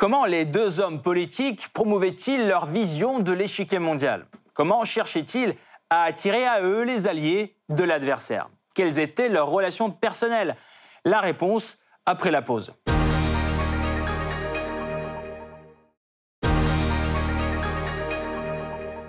Comment 0.01 0.25
les 0.25 0.47
deux 0.47 0.81
hommes 0.81 1.03
politiques 1.03 1.69
promouvaient-ils 1.75 2.49
leur 2.49 2.65
vision 2.65 3.19
de 3.19 3.33
l'échiquier 3.33 3.79
mondial? 3.79 4.25
Comment 4.55 4.83
cherchaient-ils 4.83 5.55
à 5.91 6.05
attirer 6.05 6.47
à 6.47 6.63
eux 6.63 6.85
les 6.85 7.07
alliés 7.07 7.55
de 7.69 7.85
l'adversaire? 7.85 8.49
Quelles 8.75 8.99
étaient 8.99 9.29
leurs 9.29 9.51
relations 9.51 9.91
personnelles? 9.91 10.57
La 11.05 11.21
réponse 11.21 11.77
après 12.07 12.31
la 12.31 12.41
pause. 12.41 12.73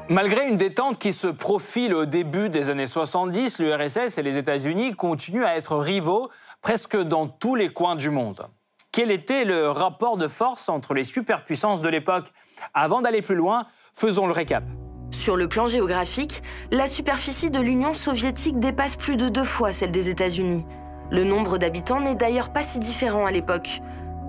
Malgré 0.10 0.50
une 0.50 0.58
détente 0.58 1.00
qui 1.00 1.14
se 1.14 1.28
profile 1.28 1.94
au 1.94 2.04
début 2.04 2.50
des 2.50 2.70
années 2.70 2.86
70, 2.86 3.60
l'URSS 3.60 4.18
et 4.18 4.24
les 4.24 4.38
États-Unis 4.38 4.94
continuent 4.96 5.46
à 5.46 5.56
être 5.56 5.78
rivaux 5.78 6.30
presque 6.60 6.98
dans 6.98 7.28
tous 7.28 7.56
les 7.56 7.70
coins 7.70 7.96
du 7.96 8.10
monde. 8.10 8.46
Quel 8.94 9.10
était 9.10 9.46
le 9.46 9.70
rapport 9.70 10.18
de 10.18 10.28
force 10.28 10.68
entre 10.68 10.94
les 10.94 11.06
superpuissances 11.06 11.80
de 11.80 11.88
l'époque? 11.88 12.34
Avant 12.74 13.02
d'aller 13.02 13.22
plus 13.22 13.36
loin, 13.36 13.66
faisons 13.94 14.28
le 14.28 14.34
récap. 14.34 14.66
Sur 15.12 15.38
le 15.38 15.48
plan 15.48 15.66
géographique, 15.66 16.44
la 16.72 16.88
superficie 16.88 17.52
de 17.52 17.62
l'Union 17.62 17.94
soviétique 17.94 18.60
dépasse 18.60 18.98
plus 18.98 19.16
de 19.16 19.30
deux 19.30 19.46
fois 19.46 19.72
celle 19.72 19.92
des 19.92 20.10
États-Unis. 20.10 20.66
Le 21.10 21.24
nombre 21.24 21.58
d'habitants 21.58 22.02
n'est 22.02 22.16
d'ailleurs 22.16 22.52
pas 22.52 22.64
si 22.64 22.80
différent 22.80 23.26
à 23.26 23.32
l'époque. 23.32 23.80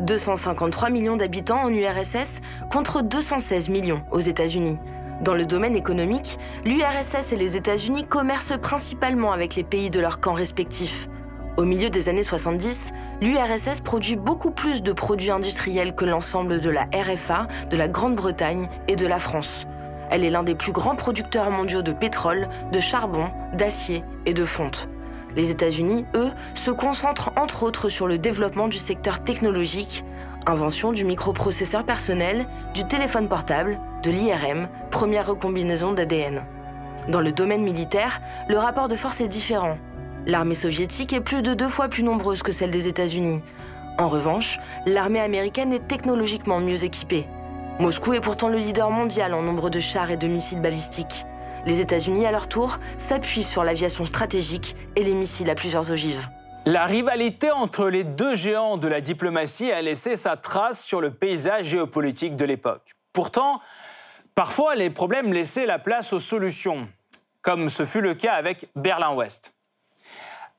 253 0.03 0.91
millions 0.91 1.17
d'habitants 1.17 1.63
en 1.63 1.69
URSS 1.69 2.41
contre 2.71 3.03
216 3.03 3.69
millions 3.69 4.05
aux 4.13 4.21
États-Unis. 4.21 4.79
Dans 5.23 5.35
le 5.35 5.45
domaine 5.45 5.75
économique, 5.75 6.39
l'URSS 6.65 7.33
et 7.33 7.37
les 7.37 7.57
États-Unis 7.57 8.05
commercent 8.05 8.61
principalement 8.61 9.33
avec 9.33 9.57
les 9.57 9.65
pays 9.65 9.91
de 9.91 9.99
leurs 9.99 10.21
camps 10.21 10.35
respectifs. 10.35 11.09
Au 11.59 11.65
milieu 11.65 11.91
des 11.91 12.09
années 12.09 12.23
70, 12.23 12.93
l'URSS 13.21 13.81
produit 13.81 14.17
beaucoup 14.17 14.53
plus 14.53 14.83
de 14.83 14.93
produits 14.93 15.31
industriels 15.31 15.95
que 15.95 16.07
l'ensemble 16.07 16.61
de 16.61 16.71
la 16.71 16.89
RFA, 16.95 17.47
de 17.69 17.77
la 17.77 17.89
Grande-Bretagne 17.89 18.71
et 18.89 18.97
de 18.97 19.07
la 19.07 19.19
France. 19.19 19.67
Elle 20.11 20.25
est 20.25 20.31
l'un 20.31 20.45
des 20.45 20.55
plus 20.55 20.73
grands 20.73 20.97
producteurs 20.97 21.51
mondiaux 21.51 21.83
de 21.83 21.93
pétrole, 21.93 22.49
de 22.73 22.81
charbon, 22.81 23.29
d'acier 23.53 24.03
et 24.25 24.33
de 24.33 24.47
fonte. 24.47 24.89
Les 25.37 25.51
États-Unis, 25.51 26.07
eux, 26.15 26.31
se 26.55 26.71
concentrent 26.71 27.33
entre 27.37 27.65
autres 27.65 27.91
sur 27.91 28.07
le 28.07 28.17
développement 28.17 28.69
du 28.69 28.79
secteur 28.79 29.23
technologique, 29.23 30.05
Invention 30.45 30.91
du 30.91 31.05
microprocesseur 31.05 31.85
personnel, 31.85 32.47
du 32.75 32.85
téléphone 32.85 33.29
portable, 33.29 33.79
de 34.03 34.11
l'IRM, 34.11 34.69
première 34.91 35.29
recombinaison 35.29 35.93
d'ADN. 35.93 36.43
Dans 37.09 37.21
le 37.21 37.31
domaine 37.31 37.63
militaire, 37.63 38.21
le 38.49 38.59
rapport 38.59 38.89
de 38.89 38.97
force 38.97 39.21
est 39.21 39.29
différent. 39.29 39.77
L'armée 40.27 40.55
soviétique 40.55 41.13
est 41.13 41.21
plus 41.21 41.43
de 41.43 41.53
deux 41.53 41.69
fois 41.69 41.89
plus 41.89 42.05
nombreuse 42.05 42.45
que 42.45 42.53
celle 42.53 42.71
des 42.71 42.87
États-Unis. 42.87 43.43
En 43.99 44.09
revanche, 44.09 44.61
l'armée 44.87 45.21
américaine 45.21 45.73
est 45.73 45.89
technologiquement 45.89 46.61
mieux 46.61 46.85
équipée. 46.85 47.27
Moscou 47.81 48.15
est 48.15 48.21
pourtant 48.21 48.49
le 48.49 48.59
leader 48.59 48.91
mondial 48.91 49.35
en 49.35 49.43
nombre 49.43 49.69
de 49.69 49.81
chars 49.81 50.13
et 50.13 50.17
de 50.17 50.29
missiles 50.29 50.61
balistiques. 50.61 51.25
Les 51.67 51.81
États-Unis, 51.81 52.25
à 52.25 52.31
leur 52.31 52.49
tour, 52.49 52.79
s'appuient 52.99 53.43
sur 53.43 53.65
l'aviation 53.65 54.05
stratégique 54.05 54.77
et 54.95 55.03
les 55.03 55.15
missiles 55.15 55.51
à 55.51 55.57
plusieurs 55.57 55.91
ogives. 55.91 56.29
La 56.67 56.85
rivalité 56.85 57.51
entre 57.51 57.89
les 57.89 58.05
deux 58.05 58.37
géants 58.37 58.77
de 58.77 58.87
la 58.87 59.01
diplomatie 59.01 59.73
a 59.73 59.83
laissé 59.83 60.15
sa 60.15 60.37
trace 60.37 60.85
sur 60.85 61.01
le 61.01 61.11
paysage 61.11 61.65
géopolitique 61.65 62.37
de 62.37 62.45
l'époque. 62.45 62.95
Pourtant, 63.13 63.59
parfois 64.37 64.77
les 64.77 64.91
problèmes 64.91 65.33
laissaient 65.33 65.67
la 65.67 65.81
place 65.81 66.13
aux 66.13 66.21
solutions, 66.21 66.87
comme 67.43 67.69
ce 67.69 67.85
fut 67.85 68.01
le 68.01 68.15
cas 68.15 68.35
avec 68.35 68.69
Berlin-Ouest. 68.77 69.53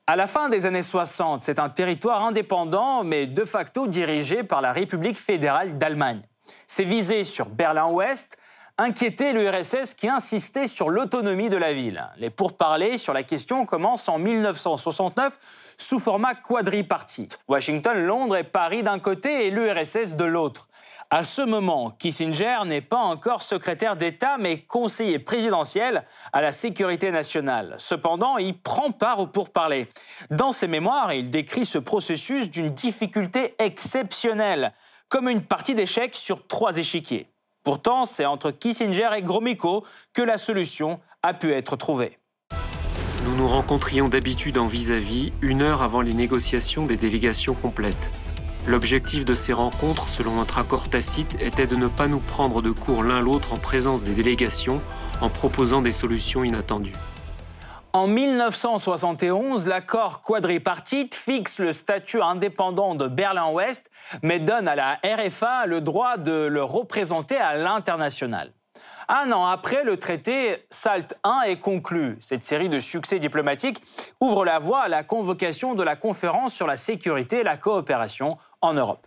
À 0.06 0.16
la 0.16 0.26
fin 0.26 0.50
des 0.50 0.66
années 0.66 0.82
60, 0.82 1.40
c'est 1.40 1.58
un 1.58 1.70
territoire 1.70 2.22
indépendant, 2.26 3.04
mais 3.04 3.26
de 3.26 3.42
facto 3.46 3.86
dirigé 3.86 4.42
par 4.42 4.60
la 4.60 4.70
République 4.70 5.16
fédérale 5.16 5.78
d'Allemagne. 5.78 6.20
C'est 6.66 6.84
visé 6.84 7.24
sur 7.24 7.46
Berlin-Ouest 7.46 8.36
inquiétait 8.76 9.32
l'URSS 9.32 9.94
qui 9.94 10.08
insistait 10.08 10.66
sur 10.66 10.90
l'autonomie 10.90 11.48
de 11.48 11.56
la 11.56 11.72
ville. 11.72 12.06
Les 12.18 12.28
pourparlers 12.28 12.98
sur 12.98 13.14
la 13.14 13.22
question 13.22 13.64
commencent 13.64 14.08
en 14.10 14.18
1969 14.18 15.38
sous 15.78 15.98
format 15.98 16.34
quadripartite. 16.34 17.38
Washington, 17.48 17.96
Londres 18.04 18.36
et 18.36 18.44
Paris 18.44 18.82
d'un 18.82 18.98
côté 18.98 19.46
et 19.46 19.50
l'URSS 19.50 20.16
de 20.16 20.24
l'autre. 20.24 20.68
À 21.10 21.22
ce 21.22 21.42
moment, 21.42 21.90
Kissinger 21.90 22.58
n'est 22.66 22.80
pas 22.80 22.98
encore 22.98 23.42
secrétaire 23.42 23.96
d'État, 23.96 24.36
mais 24.38 24.58
conseiller 24.62 25.18
présidentiel 25.18 26.04
à 26.32 26.40
la 26.40 26.52
sécurité 26.52 27.10
nationale. 27.10 27.76
Cependant, 27.78 28.36
il 28.38 28.58
prend 28.58 28.90
part 28.90 29.20
au 29.20 29.26
pourparlers. 29.26 29.88
Dans 30.30 30.52
ses 30.52 30.66
mémoires, 30.66 31.12
il 31.12 31.30
décrit 31.30 31.66
ce 31.66 31.78
processus 31.78 32.50
d'une 32.50 32.70
difficulté 32.70 33.54
exceptionnelle, 33.58 34.72
comme 35.08 35.28
une 35.28 35.42
partie 35.42 35.74
d'échecs 35.74 36.16
sur 36.16 36.46
trois 36.46 36.76
échiquiers. 36.76 37.28
Pourtant, 37.62 38.04
c'est 38.04 38.26
entre 38.26 38.50
Kissinger 38.50 39.10
et 39.16 39.22
Gromyko 39.22 39.84
que 40.12 40.22
la 40.22 40.38
solution 40.38 41.00
a 41.22 41.32
pu 41.34 41.52
être 41.52 41.76
trouvée. 41.76 42.18
Nous 43.24 43.36
nous 43.36 43.48
rencontrions 43.48 44.08
d'habitude 44.08 44.58
en 44.58 44.66
vis-à-vis 44.66 45.32
une 45.40 45.62
heure 45.62 45.82
avant 45.82 46.02
les 46.02 46.12
négociations 46.12 46.84
des 46.84 46.98
délégations 46.98 47.54
complètes. 47.54 48.10
L'objectif 48.66 49.26
de 49.26 49.34
ces 49.34 49.52
rencontres, 49.52 50.08
selon 50.08 50.36
notre 50.36 50.58
accord 50.58 50.88
tacite, 50.88 51.36
était 51.38 51.66
de 51.66 51.76
ne 51.76 51.86
pas 51.86 52.08
nous 52.08 52.18
prendre 52.18 52.62
de 52.62 52.70
court 52.70 53.02
l'un 53.02 53.20
l'autre 53.20 53.52
en 53.52 53.58
présence 53.58 54.04
des 54.04 54.14
délégations 54.14 54.80
en 55.20 55.28
proposant 55.28 55.82
des 55.82 55.92
solutions 55.92 56.44
inattendues. 56.44 56.94
En 57.92 58.06
1971, 58.06 59.68
l'accord 59.68 60.22
quadripartite 60.22 61.14
fixe 61.14 61.58
le 61.58 61.72
statut 61.72 62.22
indépendant 62.22 62.94
de 62.94 63.06
Berlin-Ouest, 63.06 63.90
mais 64.22 64.40
donne 64.40 64.66
à 64.66 64.74
la 64.74 64.98
RFA 65.04 65.66
le 65.66 65.82
droit 65.82 66.16
de 66.16 66.46
le 66.46 66.64
représenter 66.64 67.36
à 67.36 67.54
l'international. 67.54 68.52
Un 69.08 69.32
an 69.32 69.46
après, 69.46 69.84
le 69.84 69.98
traité 69.98 70.64
SALT 70.70 71.14
I 71.24 71.50
est 71.50 71.58
conclu. 71.58 72.16
Cette 72.20 72.42
série 72.42 72.68
de 72.68 72.78
succès 72.78 73.18
diplomatiques 73.18 73.82
ouvre 74.20 74.44
la 74.44 74.58
voie 74.58 74.82
à 74.82 74.88
la 74.88 75.04
convocation 75.04 75.74
de 75.74 75.82
la 75.82 75.94
conférence 75.94 76.54
sur 76.54 76.66
la 76.66 76.76
sécurité 76.76 77.40
et 77.40 77.42
la 77.42 77.58
coopération 77.58 78.38
en 78.64 78.74
Europe. 78.74 79.06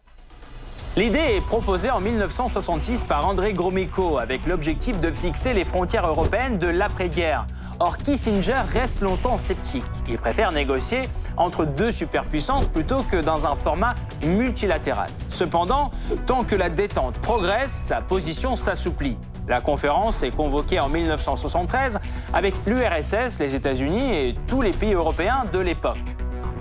L'idée 0.95 1.35
est 1.35 1.45
proposée 1.45 1.91
en 1.91 1.99
1966 1.99 3.03
par 3.03 3.27
André 3.27 3.53
Gromyko 3.53 4.17
avec 4.17 4.47
l'objectif 4.47 4.99
de 4.99 5.11
fixer 5.11 5.53
les 5.53 5.63
frontières 5.63 6.07
européennes 6.07 6.57
de 6.57 6.65
l'après-guerre. 6.65 7.45
Or, 7.79 7.97
Kissinger 7.97 8.63
reste 8.65 9.01
longtemps 9.01 9.37
sceptique. 9.37 9.83
Il 10.09 10.17
préfère 10.17 10.51
négocier 10.51 11.07
entre 11.37 11.65
deux 11.65 11.91
superpuissances 11.91 12.65
plutôt 12.65 13.03
que 13.03 13.17
dans 13.17 13.45
un 13.45 13.53
format 13.53 13.93
multilatéral. 14.25 15.09
Cependant, 15.29 15.91
tant 16.25 16.43
que 16.43 16.55
la 16.55 16.69
détente 16.69 17.19
progresse, 17.19 17.71
sa 17.71 18.01
position 18.01 18.55
s'assouplit. 18.55 19.17
La 19.47 19.61
conférence 19.61 20.23
est 20.23 20.35
convoquée 20.35 20.79
en 20.79 20.89
1973 20.89 21.99
avec 22.33 22.55
l'URSS, 22.65 23.39
les 23.39 23.53
États-Unis 23.53 24.15
et 24.15 24.33
tous 24.47 24.61
les 24.61 24.71
pays 24.71 24.95
européens 24.95 25.45
de 25.53 25.59
l'époque. 25.59 25.99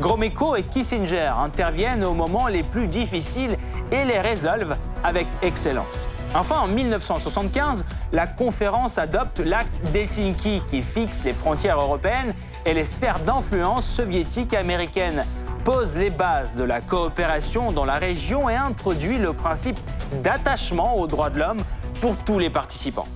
Gromyko 0.01 0.57
et 0.57 0.63
Kissinger 0.63 1.33
interviennent 1.39 2.05
aux 2.05 2.15
moments 2.15 2.49
les 2.49 2.63
plus 2.63 2.87
difficiles 2.87 3.57
et 3.91 4.05
les 4.05 4.21
résolvent 4.21 4.77
avec 5.03 5.27
excellence. 5.43 6.07
Enfin, 6.35 6.59
en 6.61 6.69
1975, 6.69 7.85
la 8.13 8.27
conférence 8.27 8.99
adopte 8.99 9.39
l'acte 9.39 9.81
d'Helsinki 9.93 10.61
qui 10.69 10.83
fixe 10.83 11.25
les 11.25 11.33
frontières 11.33 11.81
européennes 11.81 12.35
et 12.67 12.75
les 12.75 12.85
sphères 12.85 13.21
d'influence 13.21 13.87
soviétiques 13.87 14.53
et 14.53 14.59
américaines, 14.59 15.25
pose 15.65 15.97
les 15.97 16.11
bases 16.11 16.55
de 16.55 16.63
la 16.63 16.81
coopération 16.81 17.73
dans 17.73 17.85
la 17.85 17.95
région 17.95 18.51
et 18.51 18.55
introduit 18.55 19.19
le 19.19 19.33
principe 19.33 19.79
d'attachement 20.23 20.97
aux 20.97 21.07
droits 21.07 21.31
de 21.31 21.39
l'homme 21.39 21.63
pour 22.01 22.17
tous 22.19 22.39
les 22.39 22.51
participants. 22.51 23.09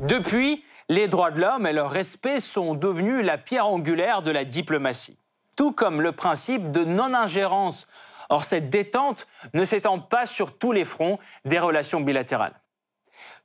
Depuis, 0.00 0.62
les 0.88 1.08
droits 1.08 1.30
de 1.30 1.40
l'homme 1.40 1.66
et 1.66 1.72
leur 1.72 1.90
respect 1.90 2.40
sont 2.40 2.74
devenus 2.74 3.24
la 3.24 3.38
pierre 3.38 3.66
angulaire 3.66 4.20
de 4.20 4.30
la 4.30 4.44
diplomatie 4.44 5.16
tout 5.56 5.72
comme 5.72 6.00
le 6.00 6.12
principe 6.12 6.70
de 6.70 6.84
non-ingérence. 6.84 7.86
Or, 8.28 8.44
cette 8.44 8.70
détente 8.70 9.26
ne 9.54 9.64
s'étend 9.64 9.98
pas 9.98 10.26
sur 10.26 10.56
tous 10.56 10.72
les 10.72 10.84
fronts 10.84 11.18
des 11.44 11.58
relations 11.58 12.00
bilatérales. 12.00 12.54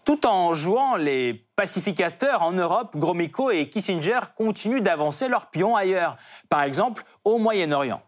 Tout 0.06 0.26
en 0.26 0.54
jouant 0.54 0.96
les 0.96 1.34
pacificateurs 1.58 2.42
en 2.42 2.54
Europe, 2.54 2.96
Gromyko 2.96 3.52
et 3.52 3.68
Kissinger 3.68 4.20
continuent 4.38 4.82
d'avancer 4.82 5.28
leurs 5.28 5.48
pions 5.48 5.76
ailleurs, 5.76 6.16
par 6.48 6.64
exemple 6.64 7.04
au 7.26 7.38
Moyen-Orient. 7.38 8.02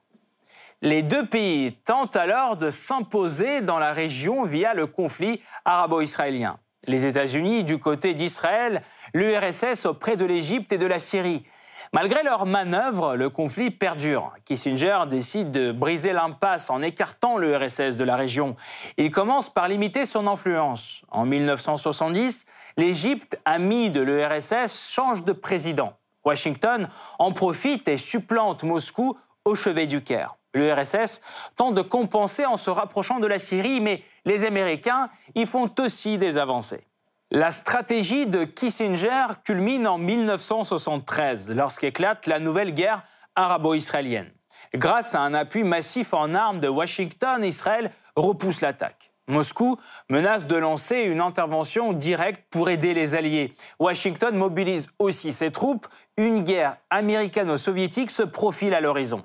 Les 0.81 1.03
deux 1.03 1.27
pays 1.27 1.73
tentent 1.83 2.15
alors 2.15 2.55
de 2.55 2.69
s'imposer 2.69 3.59
dans 3.59 3.79
la 3.79 3.91
région 3.91 4.43
via 4.45 4.73
le 4.73 4.87
conflit 4.87 5.41
arabo-israélien. 5.65 6.57
Les 6.87 7.05
États-Unis 7.05 7.65
du 7.65 7.79
côté 7.79 8.13
d'Israël, 8.13 8.81
l'URSS 9.13 9.85
auprès 9.85 10.15
de 10.15 10.23
l'Égypte 10.23 10.71
et 10.71 10.77
de 10.77 10.85
la 10.85 10.99
Syrie. 10.99 11.43
Malgré 11.91 12.21
leurs 12.21 12.45
manœuvres, 12.45 13.15
le 13.15 13.31
conflit 13.31 13.71
perdure. 13.71 14.31
Kissinger 14.45 14.99
décide 15.09 15.49
de 15.49 15.71
briser 15.71 16.13
l'impasse 16.13 16.69
en 16.69 16.83
écartant 16.83 17.39
l'URSS 17.39 17.97
de 17.97 18.03
la 18.03 18.15
région. 18.15 18.55
Il 18.97 19.09
commence 19.09 19.49
par 19.49 19.67
limiter 19.67 20.05
son 20.05 20.27
influence. 20.27 21.01
En 21.09 21.25
1970, 21.25 22.45
l'Égypte, 22.77 23.41
amie 23.43 23.89
de 23.89 24.01
l'URSS, 24.01 24.91
change 24.93 25.23
de 25.23 25.31
président. 25.31 25.93
Washington 26.23 26.87
en 27.17 27.31
profite 27.31 27.87
et 27.87 27.97
supplante 27.97 28.61
Moscou 28.61 29.17
au 29.43 29.55
chevet 29.55 29.87
du 29.87 30.03
Caire. 30.03 30.35
L'URSS 30.53 31.21
tente 31.55 31.73
de 31.73 31.81
compenser 31.81 32.45
en 32.45 32.57
se 32.57 32.69
rapprochant 32.69 33.19
de 33.19 33.25
la 33.25 33.39
Syrie, 33.39 33.81
mais 33.81 34.03
les 34.25 34.45
Américains 34.45 35.09
y 35.33 35.47
font 35.47 35.71
aussi 35.79 36.19
des 36.19 36.37
avancées. 36.37 36.88
La 37.31 37.51
stratégie 37.51 38.25
de 38.25 38.43
Kissinger 38.43 39.27
culmine 39.43 39.87
en 39.87 39.99
1973, 39.99 41.51
lorsqu'éclate 41.51 42.25
la 42.25 42.39
nouvelle 42.39 42.73
guerre 42.73 43.03
arabo-israélienne. 43.35 44.31
Grâce 44.73 45.13
à 45.13 45.21
un 45.21 45.35
appui 45.35 45.63
massif 45.63 46.15
en 46.15 46.33
armes 46.33 46.57
de 46.57 46.67
Washington, 46.67 47.45
Israël 47.45 47.91
repousse 48.15 48.61
l'attaque. 48.61 49.11
Moscou 49.27 49.77
menace 50.09 50.47
de 50.47 50.55
lancer 50.55 51.01
une 51.01 51.21
intervention 51.21 51.93
directe 51.93 52.45
pour 52.49 52.71
aider 52.71 52.95
les 52.95 53.13
Alliés. 53.13 53.53
Washington 53.77 54.35
mobilise 54.35 54.89
aussi 54.97 55.31
ses 55.31 55.51
troupes. 55.51 55.87
Une 56.17 56.43
guerre 56.43 56.77
américano-soviétique 56.89 58.09
se 58.09 58.23
profile 58.23 58.73
à 58.73 58.81
l'horizon. 58.81 59.21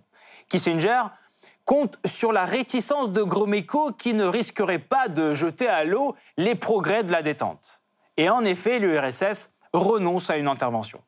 Kissinger 0.51 1.05
compte 1.65 1.99
sur 2.05 2.33
la 2.33 2.45
réticence 2.45 3.13
de 3.13 3.23
Gromyko 3.23 3.93
qui 3.93 4.13
ne 4.13 4.27
risquerait 4.27 4.79
pas 4.79 5.09
de 5.09 5.33
jeter 5.33 5.69
à 5.69 5.85
l'eau 5.85 6.15
les 6.37 6.55
progrès 6.55 7.03
de 7.03 7.11
la 7.11 7.23
détente. 7.23 7.81
Et 8.17 8.31
en 8.31 8.45
effet, 8.45 8.79
l'URSS 8.79 9.51
renonce 9.73 10.31
à 10.31 10.37
une 10.37 10.47
intervention. 10.47 11.01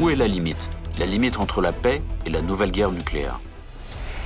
Où 0.00 0.10
est 0.10 0.16
la 0.16 0.26
limite? 0.26 0.68
La 0.98 1.06
limite 1.06 1.38
entre 1.38 1.60
la 1.60 1.72
paix 1.72 2.02
et 2.26 2.30
la 2.30 2.42
nouvelle 2.42 2.72
guerre 2.72 2.90
nucléaire. 2.90 3.38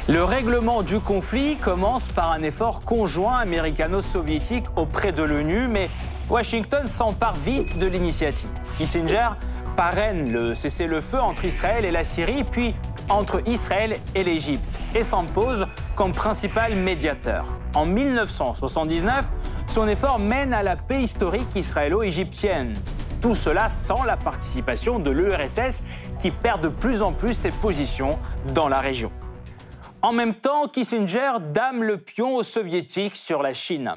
Le 0.08 0.24
règlement 0.24 0.82
du 0.82 0.98
conflit 0.98 1.56
commence 1.56 2.08
par 2.08 2.30
un 2.32 2.40
effort 2.40 2.80
conjoint 2.80 3.36
américano-soviétique 3.40 4.64
auprès 4.76 5.12
de 5.12 5.22
l'ONU, 5.22 5.68
mais 5.68 5.90
Washington 6.30 6.86
s'empare 6.86 7.34
vite 7.34 7.76
de 7.76 7.86
l'initiative. 7.86 8.48
Kissinger 8.78 9.28
parraine 9.76 10.32
le 10.32 10.54
cessez-le-feu 10.54 11.20
entre 11.20 11.44
Israël 11.44 11.84
et 11.84 11.90
la 11.90 12.02
Syrie, 12.02 12.44
puis 12.44 12.74
entre 13.10 13.42
Israël 13.46 13.98
et 14.14 14.24
l'Égypte, 14.24 14.80
et 14.94 15.02
s'impose 15.02 15.66
comme 15.94 16.14
principal 16.14 16.74
médiateur. 16.76 17.44
En 17.74 17.84
1979, 17.84 19.26
son 19.68 19.86
effort 19.86 20.18
mène 20.18 20.54
à 20.54 20.62
la 20.62 20.76
paix 20.76 21.02
historique 21.02 21.54
israélo-égyptienne. 21.54 22.74
Tout 23.20 23.34
cela 23.34 23.68
sans 23.68 24.02
la 24.02 24.16
participation 24.16 24.98
de 24.98 25.10
l'URSS 25.10 25.82
qui 26.20 26.30
perd 26.30 26.62
de 26.62 26.68
plus 26.68 27.02
en 27.02 27.12
plus 27.12 27.34
ses 27.34 27.50
positions 27.50 28.18
dans 28.54 28.68
la 28.68 28.80
région. 28.80 29.12
En 30.00 30.12
même 30.12 30.34
temps, 30.34 30.68
Kissinger 30.68 31.32
dame 31.52 31.82
le 31.82 31.98
pion 31.98 32.36
aux 32.36 32.42
soviétiques 32.42 33.16
sur 33.16 33.42
la 33.42 33.52
Chine. 33.52 33.96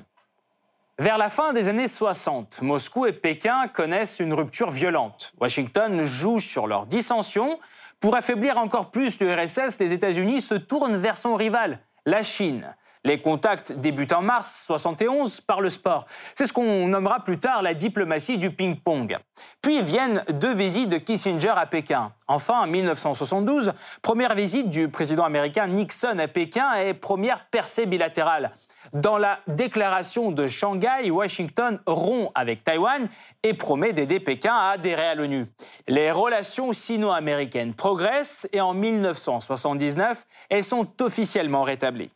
Vers 1.00 1.18
la 1.18 1.30
fin 1.30 1.54
des 1.54 1.70
années 1.70 1.88
60, 1.88 2.62
Moscou 2.62 3.06
et 3.06 3.14
Pékin 3.14 3.68
connaissent 3.68 4.20
une 4.20 4.34
rupture 4.34 4.70
violente. 4.70 5.34
Washington 5.40 6.04
joue 6.04 6.40
sur 6.40 6.68
leur 6.68 6.86
dissension. 6.86 7.60
Pour 8.00 8.16
affaiblir 8.16 8.58
encore 8.58 8.92
plus 8.92 9.20
l'URSS, 9.20 9.80
les 9.80 9.94
États-Unis 9.94 10.42
se 10.42 10.56
tournent 10.56 10.98
vers 10.98 11.18
son 11.18 11.36
rival, 11.36 11.80
la 12.06 12.24
Chine. 12.24 12.76
Les 13.04 13.20
contacts 13.20 13.72
débutent 13.72 14.14
en 14.14 14.22
mars 14.22 14.64
71 14.68 15.42
par 15.42 15.60
le 15.60 15.70
sport. 15.70 16.06
C'est 16.36 16.46
ce 16.46 16.54
qu'on 16.54 16.88
nommera 16.88 17.24
plus 17.24 17.40
tard 17.40 17.64
la 17.64 17.74
diplomatie 17.74 18.38
du 18.38 18.52
ping-pong. 18.52 19.18
Puis 19.62 19.82
viennent 19.82 20.24
deux 20.34 20.54
visites 20.54 20.90
de 20.90 20.98
Kissinger 20.98 21.54
à 21.56 21.66
Pékin. 21.66 22.12
Enfin, 22.28 22.62
en 22.62 22.68
1972, 22.68 23.74
première 24.04 24.36
visite 24.36 24.70
du 24.70 24.88
président 24.88 25.24
américain 25.24 25.66
Nixon 25.66 26.20
à 26.20 26.28
Pékin 26.28 26.76
et 26.76 26.94
première 26.94 27.48
percée 27.48 27.88
bilatérale. 27.88 28.52
Dans 28.94 29.18
la 29.18 29.40
déclaration 29.48 30.32
de 30.32 30.48
Shanghai, 30.48 31.10
Washington 31.10 31.80
rompt 31.88 32.32
avec 32.36 32.64
Taïwan 32.64 33.08
et 33.42 33.56
promet 33.56 33.94
d'aider 33.94 34.20
Pékin 34.20 34.54
à 34.54 34.72
adhérer 34.72 35.08
à 35.08 35.16
l'ONU. 35.16 35.48
Les 35.88 36.12
relations 36.12 36.72
sino-américaines 36.72 37.74
progressent 37.74 38.48
et 38.54 38.62
en 38.62 38.76
1979, 38.76 40.28
elles 40.50 40.64
sont 40.64 40.88
officiellement 41.02 41.64
rétablies. 41.64 42.12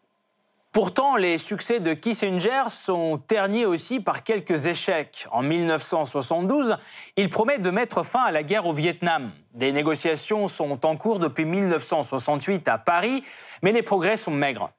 Pourtant, 0.75 1.15
les 1.15 1.37
succès 1.37 1.79
de 1.79 1.93
Kissinger 1.93 2.63
sont 2.67 3.17
terniés 3.17 3.65
aussi 3.65 4.01
par 4.01 4.25
quelques 4.25 4.67
échecs. 4.67 5.25
En 5.31 5.41
1972, 5.41 6.75
il 7.15 7.29
promet 7.29 7.59
de 7.59 7.69
mettre 7.69 8.03
fin 8.03 8.23
à 8.25 8.31
la 8.31 8.43
guerre 8.43 8.65
au 8.65 8.73
Vietnam. 8.73 9.31
Des 9.53 9.71
négociations 9.71 10.49
sont 10.49 10.85
en 10.85 10.97
cours 10.97 11.19
depuis 11.19 11.45
1968 11.45 12.67
à 12.67 12.77
Paris, 12.77 13.23
mais 13.63 13.71
les 13.71 13.83
progrès 13.83 14.17
sont 14.17 14.31
maigres. 14.31 14.69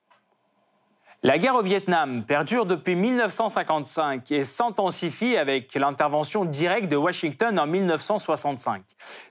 La 1.22 1.38
guerre 1.38 1.54
au 1.54 1.62
Vietnam 1.62 2.24
perdure 2.24 2.66
depuis 2.66 2.94
1955 2.94 4.30
et 4.32 4.44
s'intensifie 4.44 5.36
avec 5.36 5.74
l'intervention 5.74 6.44
directe 6.44 6.88
de 6.88 6.96
Washington 6.96 7.58
en 7.58 7.66
1965. 7.66 8.82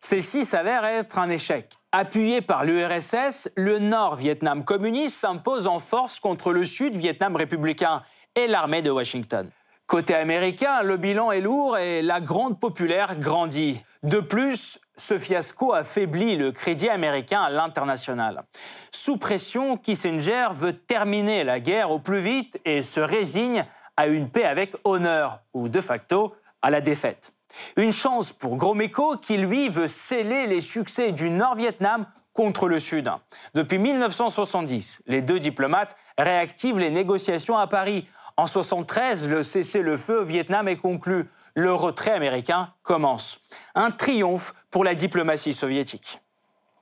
Celle-ci 0.02 0.46
s'avère 0.46 0.84
être 0.84 1.20
un 1.20 1.30
échec. 1.30 1.74
Appuyé 1.92 2.42
par 2.42 2.66
l'URSS, 2.66 3.50
le 3.56 3.78
Nord 3.80 4.16
Vietnam 4.16 4.66
communiste 4.66 5.16
s'impose 5.16 5.68
en 5.68 5.80
force 5.80 6.20
contre 6.20 6.52
le 6.52 6.66
Sud 6.66 6.96
Vietnam 6.96 7.36
républicain 7.36 8.02
et 8.36 8.48
l'armée 8.48 8.82
de 8.82 8.90
Washington. 8.90 9.50
Côté 9.88 10.16
américain, 10.16 10.82
le 10.82 10.98
bilan 10.98 11.32
est 11.32 11.42
lourd 11.42 11.78
et 11.78 12.02
la 12.02 12.20
grande 12.20 12.60
populaire 12.60 13.18
grandit. 13.18 13.80
De 14.02 14.20
plus, 14.20 14.80
ce 14.98 15.20
fiasco 15.20 15.74
affaiblit 15.74 16.38
le 16.38 16.52
crédit 16.52 16.90
américain 16.90 17.42
à 17.42 17.52
l'international. 17.52 18.46
Sous 18.90 19.18
pression, 19.18 19.78
Kissinger 19.78 20.48
veut 20.54 20.74
terminer 20.74 21.44
la 21.44 21.60
guerre 21.60 21.92
au 21.92 22.00
plus 22.00 22.20
vite 22.20 22.60
et 22.66 22.82
se 22.82 23.00
résigne 23.00 23.64
à 23.96 24.08
une 24.08 24.30
paix 24.30 24.46
avec 24.46 24.76
honneur, 24.86 25.42
ou 25.54 25.70
de 25.70 25.82
facto 25.82 26.34
à 26.64 26.72
la 26.72 26.82
défaite. 26.82 27.34
Une 27.78 27.92
chance 27.92 28.32
pour 28.32 28.56
Gromyko 28.56 29.18
qui, 29.18 29.38
lui, 29.38 29.70
veut 29.70 29.88
sceller 29.88 30.48
les 30.48 30.62
succès 30.62 31.12
du 31.12 31.30
Nord-Vietnam 31.30 32.08
contre 32.34 32.68
le 32.68 32.80
Sud. 32.80 33.10
Depuis 33.54 33.78
1970, 33.78 35.04
les 35.06 35.22
deux 35.22 35.40
diplomates 35.40 35.96
réactivent 36.18 36.80
les 36.80 36.92
négociations 36.92 37.58
à 37.58 37.68
Paris 37.68 38.08
en 38.38 38.48
73, 38.48 39.30
le 39.30 39.44
cessez-le-feu 39.44 40.22
au 40.22 40.24
Vietnam 40.26 40.68
est 40.68 40.76
conclu. 40.76 41.30
Le 41.54 41.74
retrait 41.74 42.12
américain 42.12 42.74
commence. 42.84 43.40
Un 43.76 43.92
triomphe 43.92 44.54
pour 44.72 44.84
la 44.84 44.94
diplomatie 44.94 45.54
soviétique. 45.54 46.20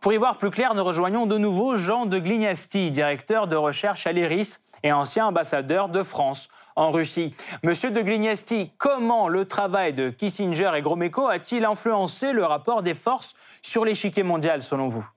Pour 0.02 0.14
y 0.14 0.18
voir 0.18 0.38
plus 0.38 0.50
clair, 0.50 0.74
nous 0.74 0.84
rejoignons 0.84 1.28
de 1.28 1.38
nouveau 1.38 1.76
Jean 1.76 2.06
de 2.06 2.18
Glignasti, 2.18 2.92
directeur 2.92 3.48
de 3.48 3.56
recherche 3.56 4.08
à 4.08 4.12
l'IRIS 4.12 4.60
et 4.82 4.92
ancien 4.92 5.28
ambassadeur 5.28 5.90
de 5.90 6.04
France 6.04 6.50
en 6.76 6.92
Russie. 6.92 7.36
Monsieur 7.62 7.92
de 7.92 8.02
Glignasti, 8.02 8.72
comment 8.78 9.30
le 9.30 9.46
travail 9.46 9.94
de 9.94 10.10
Kissinger 10.10 10.72
et 10.76 10.82
Gromyko 10.82 11.28
a-t-il 11.28 11.64
influencé 11.66 12.34
le 12.34 12.44
rapport 12.44 12.82
des 12.82 12.96
forces 12.96 13.34
sur 13.62 13.86
l'échiquier 13.86 14.24
mondial, 14.24 14.62
selon 14.62 14.88
vous? 14.88 15.08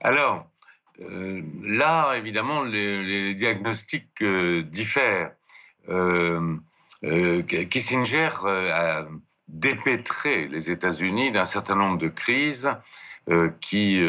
Alors, 0.00 0.46
euh, 1.00 1.42
là, 1.64 2.14
évidemment, 2.14 2.62
les, 2.62 3.34
diagnostics 3.34 4.22
euh, 4.22 4.62
diffèrent. 4.62 5.32
Euh, 5.88 6.56
euh, 7.04 7.42
Kissinger 7.42 8.30
euh, 8.44 8.72
a 8.72 9.08
dépêtré 9.46 10.46
les 10.48 10.70
États-Unis 10.70 11.32
d'un 11.32 11.44
certain 11.44 11.74
nombre 11.74 11.98
de 11.98 12.08
crises 12.08 12.70
qui 13.60 14.00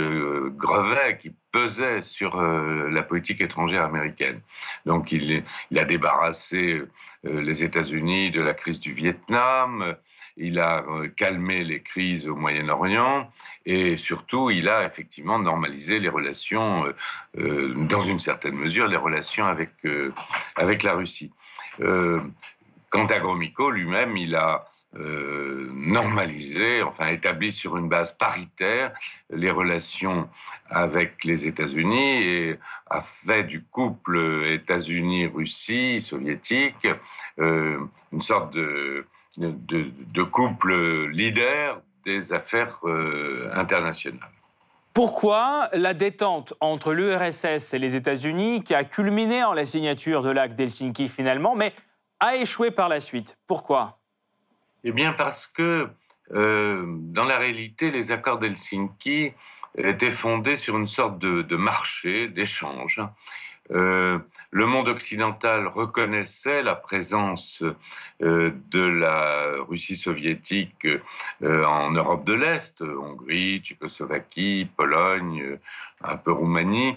grevaient, 0.55 1.17
qui 1.17 1.35
pesaient 1.51 2.01
sur 2.01 2.41
la 2.41 3.03
politique 3.03 3.41
étrangère 3.41 3.83
américaine. 3.83 4.39
Donc 4.85 5.11
il, 5.11 5.43
il 5.71 5.79
a 5.79 5.83
débarrassé 5.83 6.83
les 7.25 7.63
États-Unis 7.65 8.31
de 8.31 8.39
la 8.39 8.53
crise 8.53 8.79
du 8.79 8.93
Vietnam, 8.93 9.93
il 10.37 10.57
a 10.57 10.85
calmé 11.17 11.65
les 11.65 11.81
crises 11.81 12.29
au 12.29 12.37
Moyen-Orient 12.37 13.29
et 13.65 13.97
surtout 13.97 14.51
il 14.51 14.69
a 14.69 14.85
effectivement 14.85 15.37
normalisé 15.37 15.99
les 15.99 16.07
relations, 16.07 16.85
dans 17.35 18.01
une 18.01 18.19
certaine 18.19 18.55
mesure, 18.55 18.87
les 18.87 18.95
relations 18.95 19.47
avec, 19.47 19.85
avec 20.55 20.83
la 20.83 20.93
Russie. 20.93 21.33
Euh, 21.81 22.21
quant 22.89 23.05
à 23.05 23.19
Gromyko 23.19 23.69
lui-même, 23.69 24.17
il 24.17 24.35
a 24.35 24.65
euh, 24.95 25.69
normalisé, 25.73 26.81
enfin 26.81 27.07
établi 27.07 27.51
sur 27.51 27.77
une 27.77 27.87
base 27.87 28.13
paritaire 28.17 28.93
les 29.29 29.51
relations 29.51 30.27
avec 30.69 31.23
les 31.23 31.45
États-Unis 31.45 32.23
et 32.23 32.59
a 32.89 32.99
fait 32.99 33.43
du 33.43 33.63
couple 33.63 34.43
États-Unis-Russie 34.45 36.01
soviétique 36.01 36.87
euh, 37.39 37.79
une 38.11 38.21
sorte 38.21 38.53
de, 38.53 39.05
de, 39.37 40.23
couple 40.23 41.09
leader 41.09 41.81
des 42.05 42.33
affaires 42.33 42.79
internationales. 43.53 44.38
Pourquoi 44.99 45.69
la 45.71 45.93
détente 45.93 46.55
entre 46.59 46.91
l'URSS 46.91 47.73
et 47.73 47.79
les 47.79 47.95
États-Unis, 47.95 48.65
qui 48.65 48.75
a 48.75 48.83
culminé 48.83 49.45
en 49.45 49.53
la 49.53 49.63
signature 49.63 50.21
de 50.21 50.29
l'acte 50.29 50.55
d'Helsinki 50.55 51.07
finalement, 51.07 51.55
mais 51.55 51.71
a 52.19 52.35
échoué 52.35 52.69
par 52.69 52.89
la 52.89 52.99
suite? 52.99 53.37
Pourquoi? 53.47 54.01
Eh 54.83 54.91
bien 54.91 55.13
parce 55.13 55.47
que 55.47 55.87
euh, 56.33 56.83
dans 56.85 57.23
la 57.23 57.37
réalité, 57.37 57.91
les 57.91 58.11
accords 58.11 58.39
d'Helsinki 58.39 59.31
étaient 59.77 60.11
fondés 60.11 60.57
sur 60.57 60.77
une 60.77 60.85
sorte 60.85 61.17
de, 61.17 61.55
marché, 61.55 62.27
d'échange. 62.27 63.01
Euh, 63.71 64.17
le 64.51 64.65
monde 64.65 64.87
occidental 64.87 65.67
reconnaissait 65.67 66.63
la 66.63 66.75
présence 66.75 67.63
euh, 68.21 68.51
de 68.71 68.81
la 68.81 69.61
Russie 69.67 69.95
soviétique 69.95 70.87
euh, 71.43 71.63
en 71.65 71.91
Europe 71.91 72.23
de 72.25 72.33
l'Est, 72.33 72.81
Hongrie, 72.81 73.59
Tchécoslovaquie, 73.59 74.67
Pologne, 74.75 75.59
un 76.03 76.17
peu 76.17 76.31
Roumanie, 76.31 76.95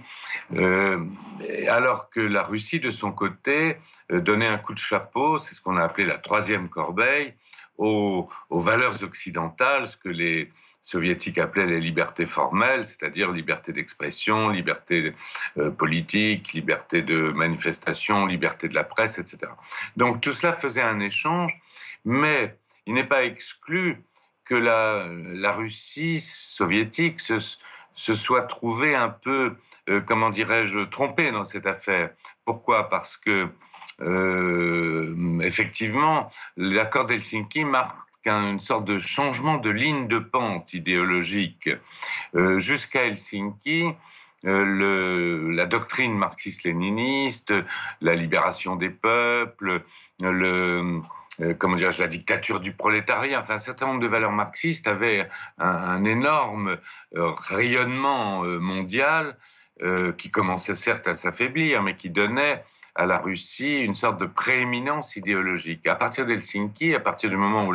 alors 1.68 2.08
que 2.08 2.20
la 2.20 2.42
Russie, 2.44 2.78
de 2.78 2.92
son 2.92 3.10
côté, 3.10 3.76
donnait 4.10 4.46
un 4.46 4.58
coup 4.58 4.74
de 4.74 4.78
chapeau, 4.78 5.38
c'est 5.38 5.54
ce 5.54 5.60
qu'on 5.60 5.76
a 5.76 5.82
appelé 5.82 6.06
la 6.06 6.18
troisième 6.18 6.68
corbeille, 6.68 7.34
aux, 7.78 8.28
aux 8.48 8.60
valeurs 8.60 9.02
occidentales, 9.02 9.86
ce 9.86 9.96
que 9.96 10.08
les 10.08 10.50
soviétiques 10.82 11.38
appelaient 11.38 11.66
les 11.66 11.80
libertés 11.80 12.26
formelles, 12.26 12.86
c'est-à-dire 12.86 13.30
liberté 13.30 13.72
d'expression, 13.72 14.50
liberté 14.50 15.14
euh, 15.56 15.70
politique, 15.70 16.52
liberté 16.52 17.02
de 17.02 17.30
manifestation, 17.30 18.26
liberté 18.26 18.68
de 18.68 18.74
la 18.74 18.84
presse, 18.84 19.18
etc. 19.18 19.52
Donc 19.96 20.20
tout 20.20 20.32
cela 20.32 20.52
faisait 20.52 20.82
un 20.82 21.00
échange, 21.00 21.56
mais 22.04 22.58
il 22.86 22.94
n'est 22.94 23.06
pas 23.06 23.24
exclu 23.24 24.02
que 24.44 24.56
la, 24.56 25.52
Russie 25.52 26.20
soviétique 26.20 27.20
se, 27.20 27.38
se, 27.94 28.14
soit 28.14 28.42
trouvée 28.42 28.96
un 28.96 29.08
peu, 29.08 29.56
euh, 29.88 30.00
comment 30.00 30.30
dirais-je, 30.30 30.80
trompée 30.80 31.30
dans 31.30 31.44
cette 31.44 31.66
affaire. 31.66 32.10
Pourquoi? 32.44 32.88
Parce 32.88 33.16
que 33.16 33.48
euh, 34.00 35.40
effectivement, 35.40 36.28
l'accord 36.56 37.06
d'Helsinki 37.06 37.64
marque 37.64 37.96
une 38.30 38.60
sorte 38.60 38.84
de 38.84 38.98
changement 38.98 39.58
de 39.58 39.70
ligne 39.70 40.08
de 40.08 40.18
pente 40.18 40.74
idéologique. 40.74 41.70
Euh, 42.34 42.58
jusqu'à 42.58 43.04
Helsinki, 43.04 43.86
euh, 44.44 44.64
le, 44.64 45.50
la 45.52 45.66
doctrine 45.66 46.14
marxiste-léniniste, 46.14 47.54
la 48.00 48.14
libération 48.14 48.76
des 48.76 48.90
peuples, 48.90 49.82
le, 50.20 51.00
euh, 51.40 51.54
comment 51.54 51.76
dirais 51.76 51.92
la 51.98 52.08
dictature 52.08 52.60
du 52.60 52.72
prolétariat, 52.72 53.40
enfin 53.40 53.54
un 53.54 53.58
certain 53.58 53.86
nombre 53.86 54.00
de 54.00 54.08
valeurs 54.08 54.32
marxistes 54.32 54.86
avaient 54.86 55.28
un, 55.58 55.66
un 55.66 56.04
énorme 56.04 56.78
rayonnement 57.14 58.42
mondial 58.42 59.36
qui 60.16 60.30
commençait 60.30 60.76
certes 60.76 61.08
à 61.08 61.16
s'affaiblir, 61.16 61.82
mais 61.82 61.96
qui 61.96 62.08
donnait 62.08 62.62
à 62.94 63.06
la 63.06 63.18
Russie 63.18 63.80
une 63.80 63.94
sorte 63.94 64.20
de 64.20 64.26
prééminence 64.26 65.16
idéologique. 65.16 65.86
À 65.86 65.96
partir 65.96 66.26
d'Helsinki, 66.26 66.94
à 66.94 67.00
partir 67.00 67.30
du 67.30 67.36
moment 67.36 67.66
où 67.66 67.72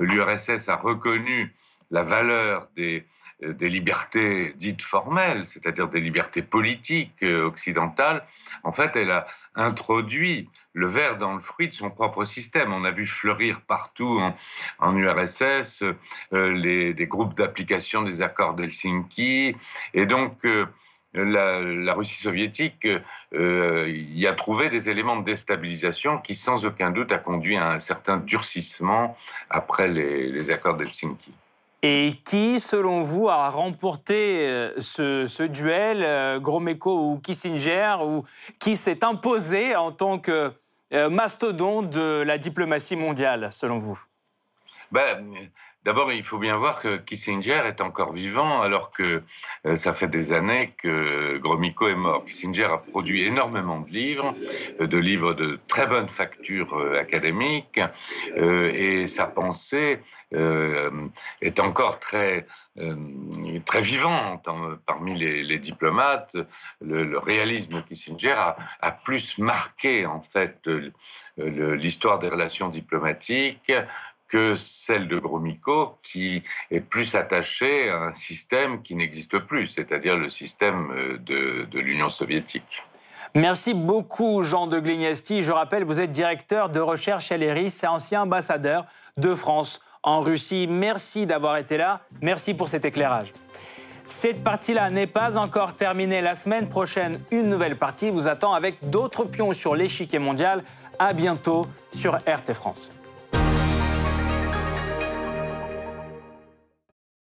l'URSS 0.00 0.68
a 0.68 0.76
reconnu 0.76 1.54
la 1.90 2.02
valeur 2.02 2.68
des, 2.76 3.06
des 3.40 3.68
libertés 3.68 4.52
dites 4.56 4.82
formelles, 4.82 5.44
c'est-à-dire 5.44 5.88
des 5.88 6.00
libertés 6.00 6.42
politiques 6.42 7.22
euh, 7.22 7.44
occidentales, 7.44 8.24
en 8.64 8.72
fait, 8.72 8.96
elle 8.96 9.12
a 9.12 9.26
introduit 9.54 10.50
le 10.72 10.88
verre 10.88 11.18
dans 11.18 11.32
le 11.34 11.38
fruit 11.38 11.68
de 11.68 11.74
son 11.74 11.90
propre 11.90 12.24
système. 12.24 12.72
On 12.72 12.84
a 12.84 12.90
vu 12.90 13.06
fleurir 13.06 13.60
partout 13.60 14.20
en, 14.80 14.96
URSS 14.96 15.84
euh, 16.32 16.52
les, 16.52 16.94
des 16.94 17.06
groupes 17.06 17.34
d'application 17.34 18.02
des 18.02 18.22
accords 18.22 18.54
d'Helsinki, 18.54 19.54
et 19.94 20.06
donc 20.06 20.44
euh, 20.44 20.66
la, 21.22 21.94
Russie 21.94 22.20
soviétique 22.20 22.86
euh, 23.34 23.86
y 23.88 24.26
a 24.26 24.32
trouvé 24.32 24.68
des 24.68 24.90
éléments 24.90 25.16
de 25.16 25.24
déstabilisation 25.24 26.18
qui, 26.18 26.34
sans 26.34 26.66
aucun 26.66 26.90
doute, 26.90 27.12
a 27.12 27.18
conduit 27.18 27.56
à 27.56 27.70
un 27.70 27.80
certain 27.80 28.18
durcissement 28.18 29.16
après 29.50 29.88
les, 29.88 30.50
accords 30.50 30.76
d'Helsinki. 30.76 31.32
Et 31.82 32.14
qui, 32.24 32.58
selon 32.58 33.02
vous, 33.02 33.28
a 33.28 33.50
remporté 33.50 34.48
euh, 34.48 34.72
ce, 34.78 35.46
duel, 35.46 36.02
euh, 36.02 36.40
Gromeko 36.40 37.12
ou 37.12 37.18
Kissinger, 37.18 37.96
ou 38.02 38.24
qui 38.58 38.76
s'est 38.76 39.04
imposé 39.04 39.76
en 39.76 39.92
tant 39.92 40.18
que 40.18 40.52
mastodonte 40.90 41.90
de 41.90 42.22
la 42.26 42.38
diplomatie 42.38 42.96
mondiale, 42.96 43.48
selon 43.52 43.78
vous? 43.78 44.00
Ben, 44.90 45.50
D'abord, 45.88 46.12
il 46.12 46.22
faut 46.22 46.36
bien 46.36 46.54
voir 46.54 46.82
que 46.82 46.98
Kissinger 46.98 47.62
est 47.64 47.80
encore 47.80 48.12
vivant 48.12 48.60
alors 48.60 48.90
que 48.90 49.22
euh, 49.64 49.74
ça 49.74 49.94
fait 49.94 50.06
des 50.06 50.34
années 50.34 50.74
que 50.76 51.38
Gromyko 51.38 51.88
est 51.88 51.94
mort. 51.94 52.26
Kissinger 52.26 52.64
a 52.64 52.76
produit 52.76 53.22
énormément 53.22 53.80
de 53.80 53.88
livres, 53.88 54.34
euh, 54.82 54.86
de 54.86 54.98
livres 54.98 55.32
de 55.32 55.58
très 55.66 55.86
bonne 55.86 56.10
facture 56.10 56.74
euh, 56.74 57.00
académique, 57.00 57.80
et 58.36 59.06
sa 59.06 59.28
pensée 59.28 60.00
est 60.30 61.60
encore 61.60 61.98
très, 61.98 62.46
très 63.64 63.80
vivante 63.80 64.46
parmi 64.84 65.18
les, 65.18 65.58
diplomates. 65.58 66.36
Le, 66.82 67.18
réalisme 67.18 67.76
de 67.76 67.80
Kissinger 67.80 68.32
a, 68.32 68.56
a, 68.82 68.92
plus 68.92 69.38
marqué 69.38 70.04
en 70.04 70.20
fait 70.20 70.68
l'histoire 71.38 72.18
des 72.18 72.28
relations 72.28 72.68
diplomatiques 72.68 73.72
que 74.28 74.54
celle 74.56 75.08
de 75.08 75.18
Gromyko, 75.18 75.98
qui 76.02 76.42
est 76.70 76.80
plus 76.80 77.14
attachée 77.14 77.88
à 77.88 78.02
un 78.02 78.14
système 78.14 78.82
qui 78.82 78.94
n'existe 78.94 79.38
plus, 79.38 79.66
c'est-à-dire 79.66 80.16
le 80.16 80.28
système 80.28 80.90
euh, 80.92 81.18
de, 81.18 81.66
de 81.70 81.80
l'Union 81.80 82.10
soviétique. 82.10 82.82
Merci 83.34 83.74
beaucoup, 83.74 84.42
Jean 84.42 84.66
de 84.66 84.80
Glignesti. 84.80 85.42
Je 85.42 85.52
rappelle, 85.52 85.84
vous 85.84 86.00
êtes 86.00 86.12
directeur 86.12 86.70
de 86.70 86.80
recherche 86.80 87.30
à 87.30 87.36
l'ERIS 87.36 87.82
et 87.82 87.86
ancien 87.86 88.22
ambassadeur 88.22 88.86
de 89.16 89.34
France 89.34 89.80
en 90.02 90.20
Russie. 90.20 90.66
Merci 90.68 91.26
d'avoir 91.26 91.56
été 91.56 91.76
là. 91.76 92.00
Merci 92.22 92.54
pour 92.54 92.68
cet 92.68 92.84
éclairage. 92.84 93.32
Cette 94.06 94.42
partie-là 94.42 94.88
n'est 94.88 95.06
pas 95.06 95.36
encore 95.36 95.74
terminée. 95.74 96.22
La 96.22 96.34
semaine 96.34 96.68
prochaine, 96.68 97.20
une 97.30 97.50
nouvelle 97.50 97.76
partie 97.76 98.10
vous 98.10 98.26
attend 98.26 98.54
avec 98.54 98.88
d'autres 98.88 99.24
pions 99.24 99.52
sur 99.52 99.74
l'échiquier 99.74 100.18
mondial. 100.18 100.64
À 100.98 101.12
bientôt 101.12 101.66
sur 101.92 102.16
RT 102.16 102.54
France. 102.54 102.90